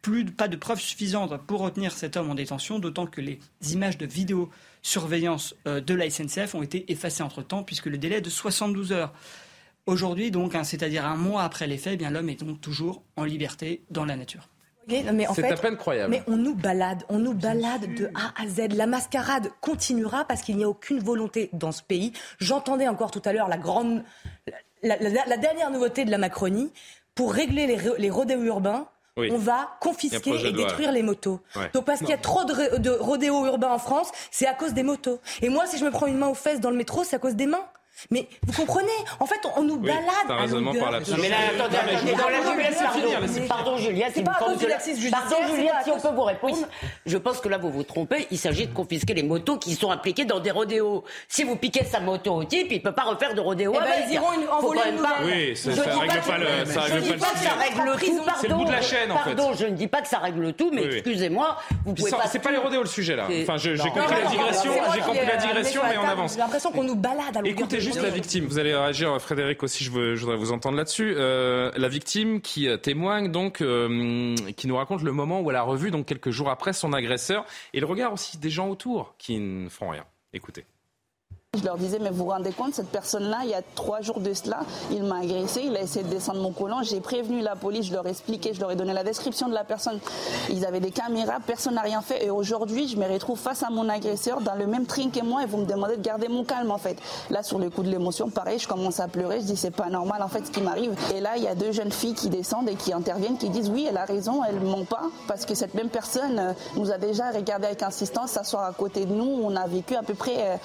[0.00, 3.38] plus, pas de preuves suffisantes pour retenir cet homme en détention, d'autant que les
[3.72, 8.22] images de vidéosurveillance euh, de la SNCF ont été effacées entre-temps, puisque le délai est
[8.22, 9.12] de 72 heures.
[9.86, 13.02] Aujourd'hui, donc, hein, c'est-à-dire un mois après les faits, eh bien l'homme est donc toujours
[13.16, 14.48] en liberté dans la nature.
[14.88, 16.10] C'est à peine croyable.
[16.10, 18.74] Mais on nous balade, on nous balade de A à Z.
[18.74, 22.12] La mascarade continuera parce qu'il n'y a aucune volonté dans ce pays.
[22.38, 24.04] J'entendais encore tout à l'heure la grande,
[24.82, 26.70] la, dernière nouveauté de la Macronie
[27.14, 28.88] pour régler les, les rodéos urbains.
[29.16, 31.40] On va confisquer et détruire les motos.
[31.72, 34.74] Donc parce qu'il y a trop de, de rodéos urbains en France, c'est à cause
[34.74, 35.20] des motos.
[35.40, 37.18] Et moi, si je me prends une main aux fesses dans le métro, c'est à
[37.18, 37.64] cause des mains.
[38.10, 38.86] Mais vous comprenez
[39.20, 40.02] En fait, on, nous balade.
[40.26, 45.10] C'est un raisonnement par la Mais là, attendez, attendez, pardon, Julia, c'est pas cause de
[45.10, 46.56] Pardon, Julia, si on peut vous répondre.
[47.06, 48.26] Je pense que là, vous vous trompez.
[48.30, 51.04] Il s'agit de confisquer les motos qui sont impliquées dans des rodéos.
[51.28, 53.90] Si vous piquez sa moto au type, il peut pas refaire de rodéo eh ben,
[54.06, 58.22] ils iront envoler une Oui, ça règle pas le ça règle pas ça règle tout.
[58.40, 59.34] C'est le bout de la chaîne, en fait.
[59.34, 62.26] Pardon, je ne dis pas que ça règle tout, mais excusez-moi, vous pouvez pas.
[62.26, 63.28] C'est pas les rodéos le sujet là.
[63.42, 66.34] Enfin, j'ai compris la digression, j'ai compris la digression, mais on avance.
[66.34, 68.46] J'ai l'impression qu'on nous balade à Écoutez juste la victime.
[68.46, 69.84] Vous allez réagir, Frédéric aussi.
[69.84, 71.14] Je, voudrais vous entendre là-dessus.
[71.16, 75.56] Euh, la victime qui euh, témoigne donc, euh, qui nous raconte le moment où elle
[75.56, 79.14] a revu donc quelques jours après son agresseur et le regard aussi des gens autour
[79.18, 80.04] qui ne font rien.
[80.32, 80.64] Écoutez.
[81.56, 84.20] Je leur disais, mais vous vous rendez compte, cette personne-là, il y a trois jours
[84.20, 86.82] de cela, il m'a agressé, il a essayé de descendre mon collant.
[86.82, 89.54] J'ai prévenu la police, je leur ai expliqué, je leur ai donné la description de
[89.54, 89.98] la personne.
[90.50, 92.24] Ils avaient des caméras, personne n'a rien fait.
[92.24, 95.42] Et aujourd'hui, je me retrouve face à mon agresseur dans le même train que moi
[95.42, 96.98] et vous me demandez de garder mon calme, en fait.
[97.30, 99.40] Là, sur le coup de l'émotion, pareil, je commence à pleurer.
[99.40, 100.94] Je dis, c'est pas normal, en fait, ce qui m'arrive.
[101.14, 103.70] Et là, il y a deux jeunes filles qui descendent et qui interviennent, qui disent,
[103.70, 106.98] oui, elle a raison, elle ment pas, parce que cette même personne euh, nous a
[106.98, 109.24] déjà regardé avec insistance s'asseoir à côté de nous.
[109.24, 110.56] On a vécu à peu près euh,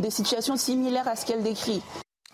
[0.00, 1.82] des situations similaires à ce qu'elle décrit.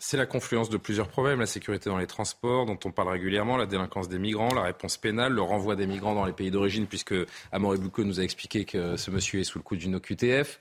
[0.03, 3.59] C'est la confluence de plusieurs problèmes, la sécurité dans les transports, dont on parle régulièrement,
[3.59, 6.87] la délinquance des migrants, la réponse pénale, le renvoi des migrants dans les pays d'origine,
[6.87, 7.15] puisque
[7.53, 10.59] Amaury Boucaud nous a expliqué que ce monsieur est sous le coup d'une OQTF.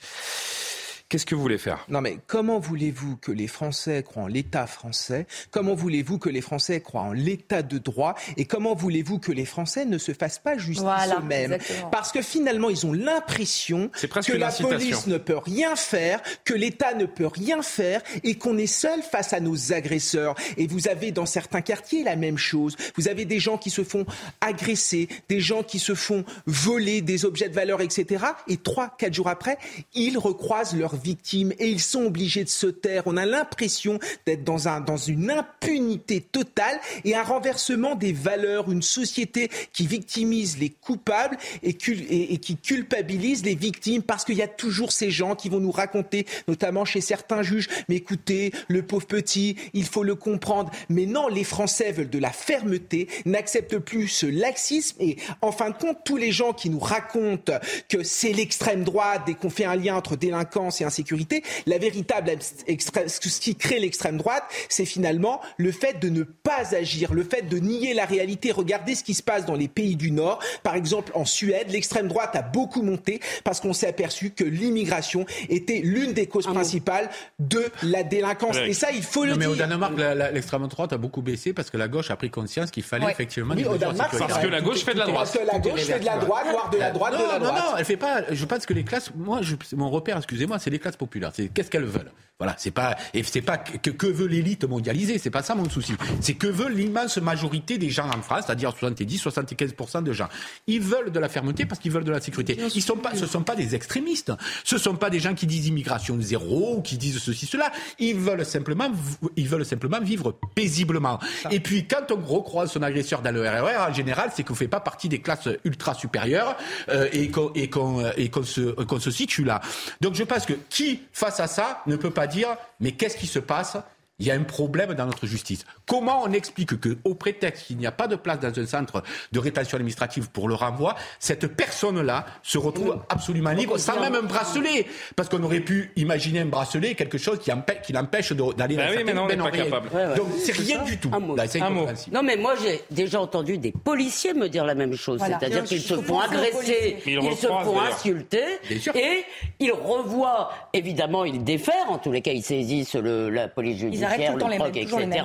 [1.10, 1.88] Qu'est-ce que vous voulez faire?
[1.89, 5.26] Non, mais comment voulez-vous que les Français croient en l'État français?
[5.49, 8.14] Comment voulez-vous que les Français croient en l'État de droit?
[8.38, 11.57] Et comment voulez-vous que les Français ne se fassent pas justice eux-mêmes?
[11.91, 16.93] Parce que finalement, ils ont l'impression que la police ne peut rien faire, que l'État
[16.93, 20.36] ne peut rien faire et qu'on est seul face à nos agresseurs.
[20.57, 22.78] Et vous avez dans certains quartiers la même chose.
[22.95, 24.05] Vous avez des gens qui se font
[24.41, 28.26] agresser, des gens qui se font voler des objets de valeur, etc.
[28.47, 29.57] Et trois, quatre jours après,
[29.95, 33.04] ils recroisent leur victimes et ils sont obligés de se taire.
[33.06, 38.72] On a l'impression d'être dans, un, dans une impunité totale et un renversement des valeurs,
[38.72, 44.41] une société qui victimise les coupables et, et, qui culpabilise les victimes parce qu'il y
[44.41, 48.84] a toujours ces gens qui vont nous raconter, notamment chez certains juges, mais écoutez, le
[48.84, 50.72] pauvre petit, il faut le comprendre.
[50.89, 55.70] Mais non, les Français veulent de la fermeté, n'acceptent plus ce laxisme et en fin
[55.70, 57.54] de compte, tous les gens qui nous racontent
[57.88, 61.44] que c'est l'extrême droite dès qu'on fait un lien entre délinquance et insécurité.
[61.66, 67.14] La véritable, ce qui crée l'extrême droite, c'est finalement le fait de ne pas agir,
[67.14, 68.52] le fait de nier la réalité.
[68.52, 70.40] Regardez ce qui se passe dans les pays du Nord.
[70.64, 75.26] Par exemple, en Suède, l'extrême droite a beaucoup monté parce qu'on s'est aperçu que l'immigration
[75.50, 78.58] était l'une des causes principales de la délinquance.
[78.58, 79.52] Et ça, il faut le mais dire.
[79.52, 79.94] au Danemark,
[80.34, 83.54] l'extrême droite a beaucoup baissé parce que la gauche a pris conscience qu'il fallait effectivement.
[83.56, 85.20] Oui, au Danemark, parce que la gauche fait de la droite.
[85.20, 87.40] Parce que la gauche fait de la droite, voire de la droite non, de la
[87.40, 87.54] droite.
[87.54, 88.24] Non, non, elle fait pas.
[88.32, 89.12] Je pense que les classes.
[89.16, 91.32] Moi, je, mon repère, excusez-moi, c'est les classes populaires.
[91.34, 92.12] C'est qu'est-ce qu'elles veulent.
[92.40, 95.70] Voilà, c'est pas et c'est pas que, que veut l'élite mondialisée, c'est pas ça mon
[95.70, 95.94] souci.
[96.22, 100.30] C'est que veut l'immense majorité des gens en France, c'est-à-dire 70-75% de gens.
[100.66, 102.58] Ils veulent de la fermeté parce qu'ils veulent de la sécurité.
[102.74, 104.32] Ils sont pas, ce sont pas des extrémistes.
[104.64, 107.74] Ce sont pas des gens qui disent immigration zéro ou qui disent ceci cela.
[108.00, 108.90] Ils veulent simplement,
[109.36, 111.20] ils veulent simplement vivre paisiblement.
[111.52, 114.70] Et puis quand on recroise son agresseur dans le RER, en général, c'est qu'on fait
[114.70, 116.56] pas partie des classes ultra supérieures
[116.88, 119.60] euh, et qu'on et qu'on et qu'on se qu'on se situe là.
[120.00, 123.28] Donc je pense que qui face à ça ne peut pas dire mais qu'est-ce qui
[123.28, 123.78] se passe
[124.20, 125.66] il y a un problème dans notre justice.
[125.88, 129.02] Comment on explique que, au prétexte qu'il n'y a pas de place dans un centre
[129.32, 134.22] de rétention administrative pour le renvoi, cette personne-là se retrouve absolument libre, sans même un
[134.24, 134.86] bracelet?
[135.16, 137.52] Parce qu'on aurait pu imaginer un bracelet, quelque chose qui,
[137.94, 139.90] l'empêche d'aller bah dans oui, mais non, on n'est pas capable.
[140.16, 141.10] Donc c'est rien du tout.
[141.14, 141.36] Un mot.
[141.36, 141.88] Là, un mot.
[142.12, 145.40] Non, mais moi j'ai déjà entendu des policiers me dire la même chose, Voilà.
[145.40, 149.24] c'est-à-dire qu'ils se font agresser, Ils ils, se font insulter, et
[149.60, 154.09] ils revoient, évidemment, ils défèrent, en tous les cas, ils saisissent le- la police judiciaire.
[154.16, 155.22] Pierre, le Troc, etc.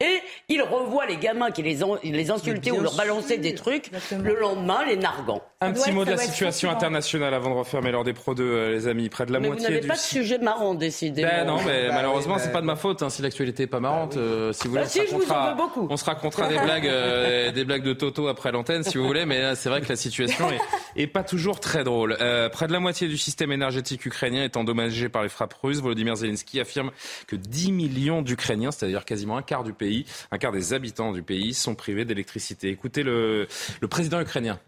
[0.00, 3.90] Et il revoit les gamins qui les, les insultaient ou leur balançaient des trucs
[4.22, 5.42] le lendemain, les nargants.
[5.60, 8.88] Un petit mot de la situation internationale avant de refermer l'heure des Pro 2, les
[8.88, 9.08] amis.
[9.10, 9.66] Près de la mais moitié.
[9.66, 11.22] Vous n'avez pas de sujet marrant décidé.
[11.22, 13.80] Ben non, mais bah malheureusement, c'est pas de ma faute hein, si l'actualité est pas
[13.80, 14.16] marrante.
[14.16, 15.86] Euh, si vous voulez, bah si, on, se beaucoup.
[15.90, 19.26] on se racontera des blagues, euh, des blagues de Toto après l'antenne, si vous voulez.
[19.26, 22.16] Mais c'est vrai que la situation est, est pas toujours très drôle.
[22.20, 25.80] Euh, près de la moitié du système énergétique ukrainien est endommagé par les frappes russes.
[25.80, 26.90] Volodymyr Zelensky affirme
[27.26, 31.22] que 10 millions d'Ukrainiens, c'est-à-dire quasiment un quart du pays, un quart des habitants du
[31.22, 32.68] pays, sont privés d'électricité.
[32.68, 33.46] Écoutez le,
[33.80, 34.58] le président ukrainien.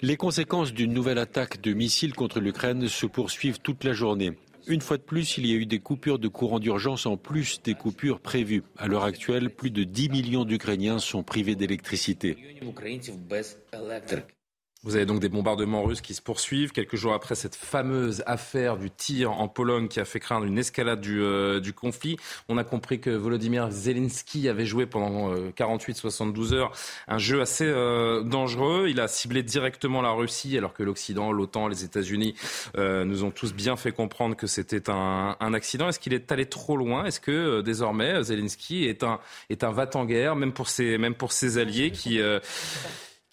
[0.00, 4.32] Les conséquences d'une nouvelle attaque de missiles contre l'Ukraine se poursuivent toute la journée.
[4.66, 7.60] Une fois de plus, il y a eu des coupures de courant d'urgence en plus
[7.62, 8.62] des coupures prévues.
[8.78, 12.38] À l'heure actuelle, plus de 10 millions d'Ukrainiens sont privés d'électricité.
[14.84, 18.76] Vous avez donc des bombardements russes qui se poursuivent quelques jours après cette fameuse affaire
[18.76, 22.18] du tir en Pologne qui a fait craindre une escalade du, euh, conflit.
[22.50, 26.72] On a compris que Volodymyr Zelensky avait joué pendant 48-72 euh, heures
[27.08, 28.88] un jeu assez euh, dangereux.
[28.90, 32.34] Il a ciblé directement la Russie alors que l'Occident, l'OTAN, les États-Unis
[32.76, 35.88] nous ont tous bien fait comprendre que c'était un, un, accident.
[35.88, 37.06] Est-ce qu'il est allé trop loin?
[37.06, 39.18] Est-ce que désormais Zelensky est un,
[39.48, 42.20] est un va-t-en-guerre, même pour ses, même pour ses alliés qui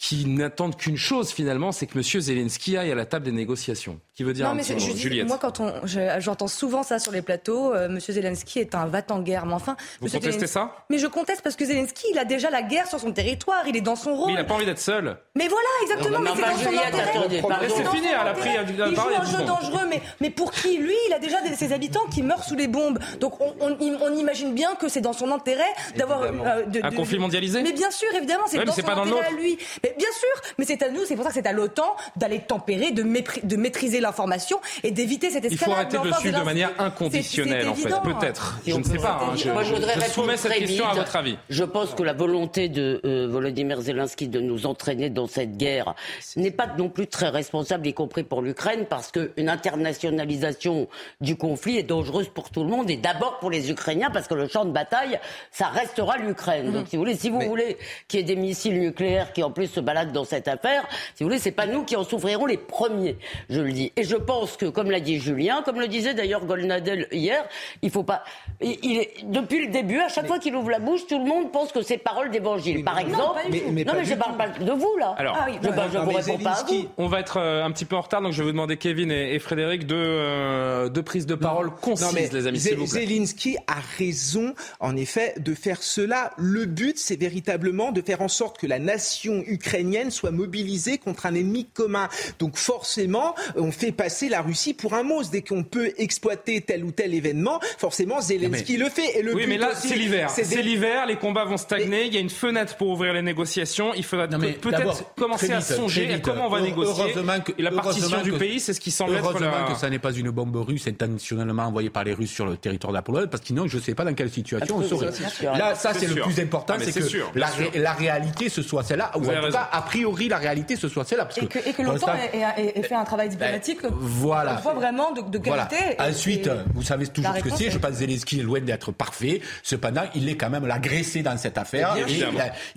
[0.01, 2.03] qui n'attendent qu'une chose finalement, c'est que M.
[2.03, 3.99] Zelensky aille à la table des négociations.
[4.15, 4.63] Qui veut dire non, mais
[4.95, 7.99] Juliette Moi, quand on, j'entends souvent ça sur les plateaux, euh, M.
[7.99, 9.45] Zelensky est un va-t-en-guerre.
[9.45, 10.85] Mais enfin, vous contestez ça?
[10.89, 13.77] Mais je conteste parce que Zelensky, il a déjà la guerre sur son territoire, il
[13.77, 14.27] est dans son rôle.
[14.27, 15.17] Mais il n'a pas envie d'être seul.
[15.35, 16.19] Mais voilà, exactement.
[16.19, 17.69] mais c'est dans son intérêt.
[17.69, 18.49] C'est fini, elle a pris
[18.89, 20.79] Il joue un jeu dangereux, mais, mais pour qui?
[20.79, 22.97] Lui, il a déjà ses habitants qui meurent sous les bombes.
[23.19, 27.61] Donc on, on, imagine bien que c'est dans son intérêt d'avoir euh, un conflit mondialisé.
[27.61, 29.59] Mais bien sûr, évidemment, c'est dans son intérêt à lui.
[29.91, 32.39] Mais bien sûr, mais c'est à nous, c'est pour ça que c'est à l'OTAN d'aller
[32.39, 35.61] tempérer, de, de maîtriser l'information et d'éviter cette escalade.
[35.61, 38.59] Il faut arrêter de le suivre de manière inconditionnelle, en fait, peut-être.
[38.65, 39.19] Je ne sais pas.
[39.21, 41.37] Hein, je, Moi, je, voudrais je soumets cette question à votre avis.
[41.49, 45.95] Je pense que la volonté de euh, Volodymyr Zelensky de nous entraîner dans cette guerre
[46.35, 50.87] n'est pas non plus très responsable, y compris pour l'Ukraine, parce qu'une internationalisation
[51.19, 54.35] du conflit est dangereuse pour tout le monde et d'abord pour les Ukrainiens, parce que
[54.35, 55.19] le champ de bataille,
[55.51, 56.71] ça restera l'Ukraine.
[56.71, 57.77] Donc, si vous voulez, si vous voulez
[58.07, 61.23] qu'il y ait des missiles nucléaires qui en plus se baladent dans cette affaire, si
[61.23, 63.17] vous voulez, c'est pas nous qui en souffrirons les premiers,
[63.49, 63.91] je le dis.
[63.95, 67.43] Et je pense que, comme l'a dit Julien, comme le disait d'ailleurs Golnadel hier,
[67.81, 68.23] il faut pas.
[68.61, 71.51] Il, est, depuis le début, à chaque fois qu'il ouvre la bouche, tout le monde
[71.51, 72.83] pense que c'est parole d'évangile.
[72.83, 75.15] Par exemple, non, mais, je parle pas de vous là.
[75.17, 76.87] Alors, ah je, ne vous réponds pas à vous.
[76.97, 79.11] On va être euh, un petit peu en retard, donc je vais vous demander Kevin
[79.11, 82.59] et, Frédéric deux, euh, deux prises de parole concises, les amis.
[82.59, 86.31] Zelensky a raison, en effet, de faire cela.
[86.37, 89.70] Le but, c'est véritablement de faire en sorte que la nation ukrainienne
[90.09, 92.09] soit mobilisée contre un ennemi commun.
[92.39, 95.31] Donc forcément, on fait passer la Russie pour un monstre.
[95.31, 99.19] Dès qu'on peut exploiter tel ou tel événement, forcément Zelensky le fait.
[99.19, 100.29] Et le oui, mais là c'est l'hiver.
[100.29, 102.05] C'est l'hiver, les combats vont stagner.
[102.05, 103.93] Il y a une fenêtre pour ouvrir les négociations.
[103.93, 107.13] Il faudra peut-être commencer à songer à comment on va négocier.
[107.57, 109.67] et la partition du pays, c'est ce qui semble être la...
[109.71, 112.91] que ça n'est pas une bombe russe intentionnellement envoyée par les Russes sur le territoire
[112.91, 115.11] de la Pologne, parce que sinon je ne sais pas dans quelle situation on serait.
[115.43, 119.25] Là, ça c'est le plus important, ah, c'est que la réalité ce soit celle-là, ou
[119.25, 121.27] en tout a priori la réalité ce soit celle-là.
[121.37, 124.55] Et que, et que l'OTAN ait, fait un travail ben, diplomatique voilà.
[124.55, 125.77] voit vraiment de, de qualité.
[125.99, 127.71] Ensuite, vous savez toujours ce que c'est.
[127.71, 129.41] Je pense que Zelensky est loin d'être parfait.
[129.63, 132.03] Cependant, il est quand même l'agressé dans cette affaire et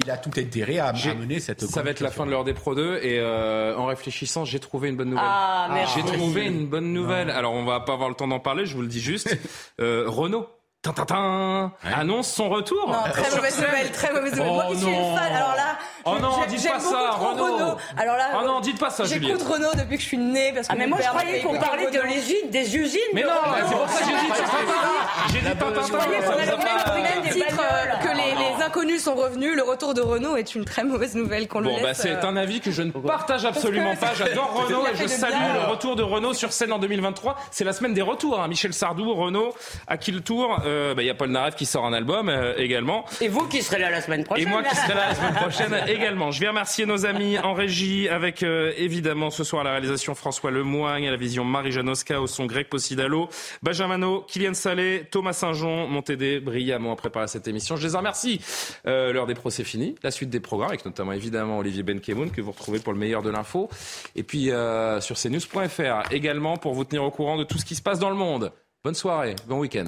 [0.04, 1.64] il a, tout intérêt à, mener cette.
[1.64, 4.60] Ça va être la fin de l'heure des Pro 2 et euh, en réfléchissant, j'ai
[4.60, 5.24] trouvé une bonne nouvelle.
[5.26, 7.30] Ah, j'ai trouvé une bonne nouvelle.
[7.30, 8.66] Alors, on va pas avoir le temps d'en parler.
[8.66, 9.36] Je vous le dis juste.
[9.80, 10.46] Euh, Renault
[11.94, 12.88] annonce son retour.
[12.88, 14.52] Non, très mauvaise nouvelle, très mauvaise nouvelle.
[14.52, 17.76] Moi qui suis une fan, alors là, oh non, dites pas ça, Renault.
[17.96, 20.68] Alors là, oh non, dites pas ça, J'écoute Renault depuis que je suis née parce
[20.68, 23.00] que ah, mais moi je croyais qu'on parlait de l'usine, des usines.
[23.14, 23.30] Mais non,
[23.68, 24.32] c'est pour ça que j'ai dit
[25.32, 25.82] J'ai dit Tintin.
[25.82, 27.56] Je croyais qu'on avait même titre
[28.02, 29.54] que les inconnus sont revenus.
[29.54, 31.78] Le retour de Renault est une très mauvaise nouvelle qu'on le laisse.
[31.78, 34.14] Bon, bah c'est euh, un avis que je ne partage absolument pas.
[34.14, 37.36] J'adore Renault et je salue le retour de Renault sur scène en 2023.
[37.50, 38.40] C'est la semaine des retours.
[38.40, 38.48] Hein.
[38.48, 39.54] Michel Sardou, Renault,
[39.86, 42.28] à qui le tour euh, bah, Il y a Paul Naref qui sort un album
[42.28, 43.04] euh, également.
[43.20, 44.46] Et vous qui serez là la semaine prochaine.
[44.46, 46.30] Et moi qui serai là la semaine prochaine également.
[46.30, 51.08] Je vais remercier nos amis en régie avec évidemment ce soir la réalisation François Lemoigne,
[51.08, 53.28] à la vision Marie Janoska, au son Greg Possidalo,
[53.62, 53.94] Benjamin
[54.26, 57.76] Kylian Salé, Thomas Saint-Jean m'ont aidé brillamment à préparer cette émission.
[57.76, 58.40] Je les en remercie.
[58.86, 59.94] Euh, l'heure des procès finie.
[60.02, 63.22] La suite des programmes, avec notamment évidemment Olivier Benkemoun, que vous retrouvez pour le meilleur
[63.22, 63.68] de l'info.
[64.16, 67.74] Et puis euh, sur cnews.fr également pour vous tenir au courant de tout ce qui
[67.74, 68.52] se passe dans le monde.
[68.82, 69.86] Bonne soirée, bon week-end.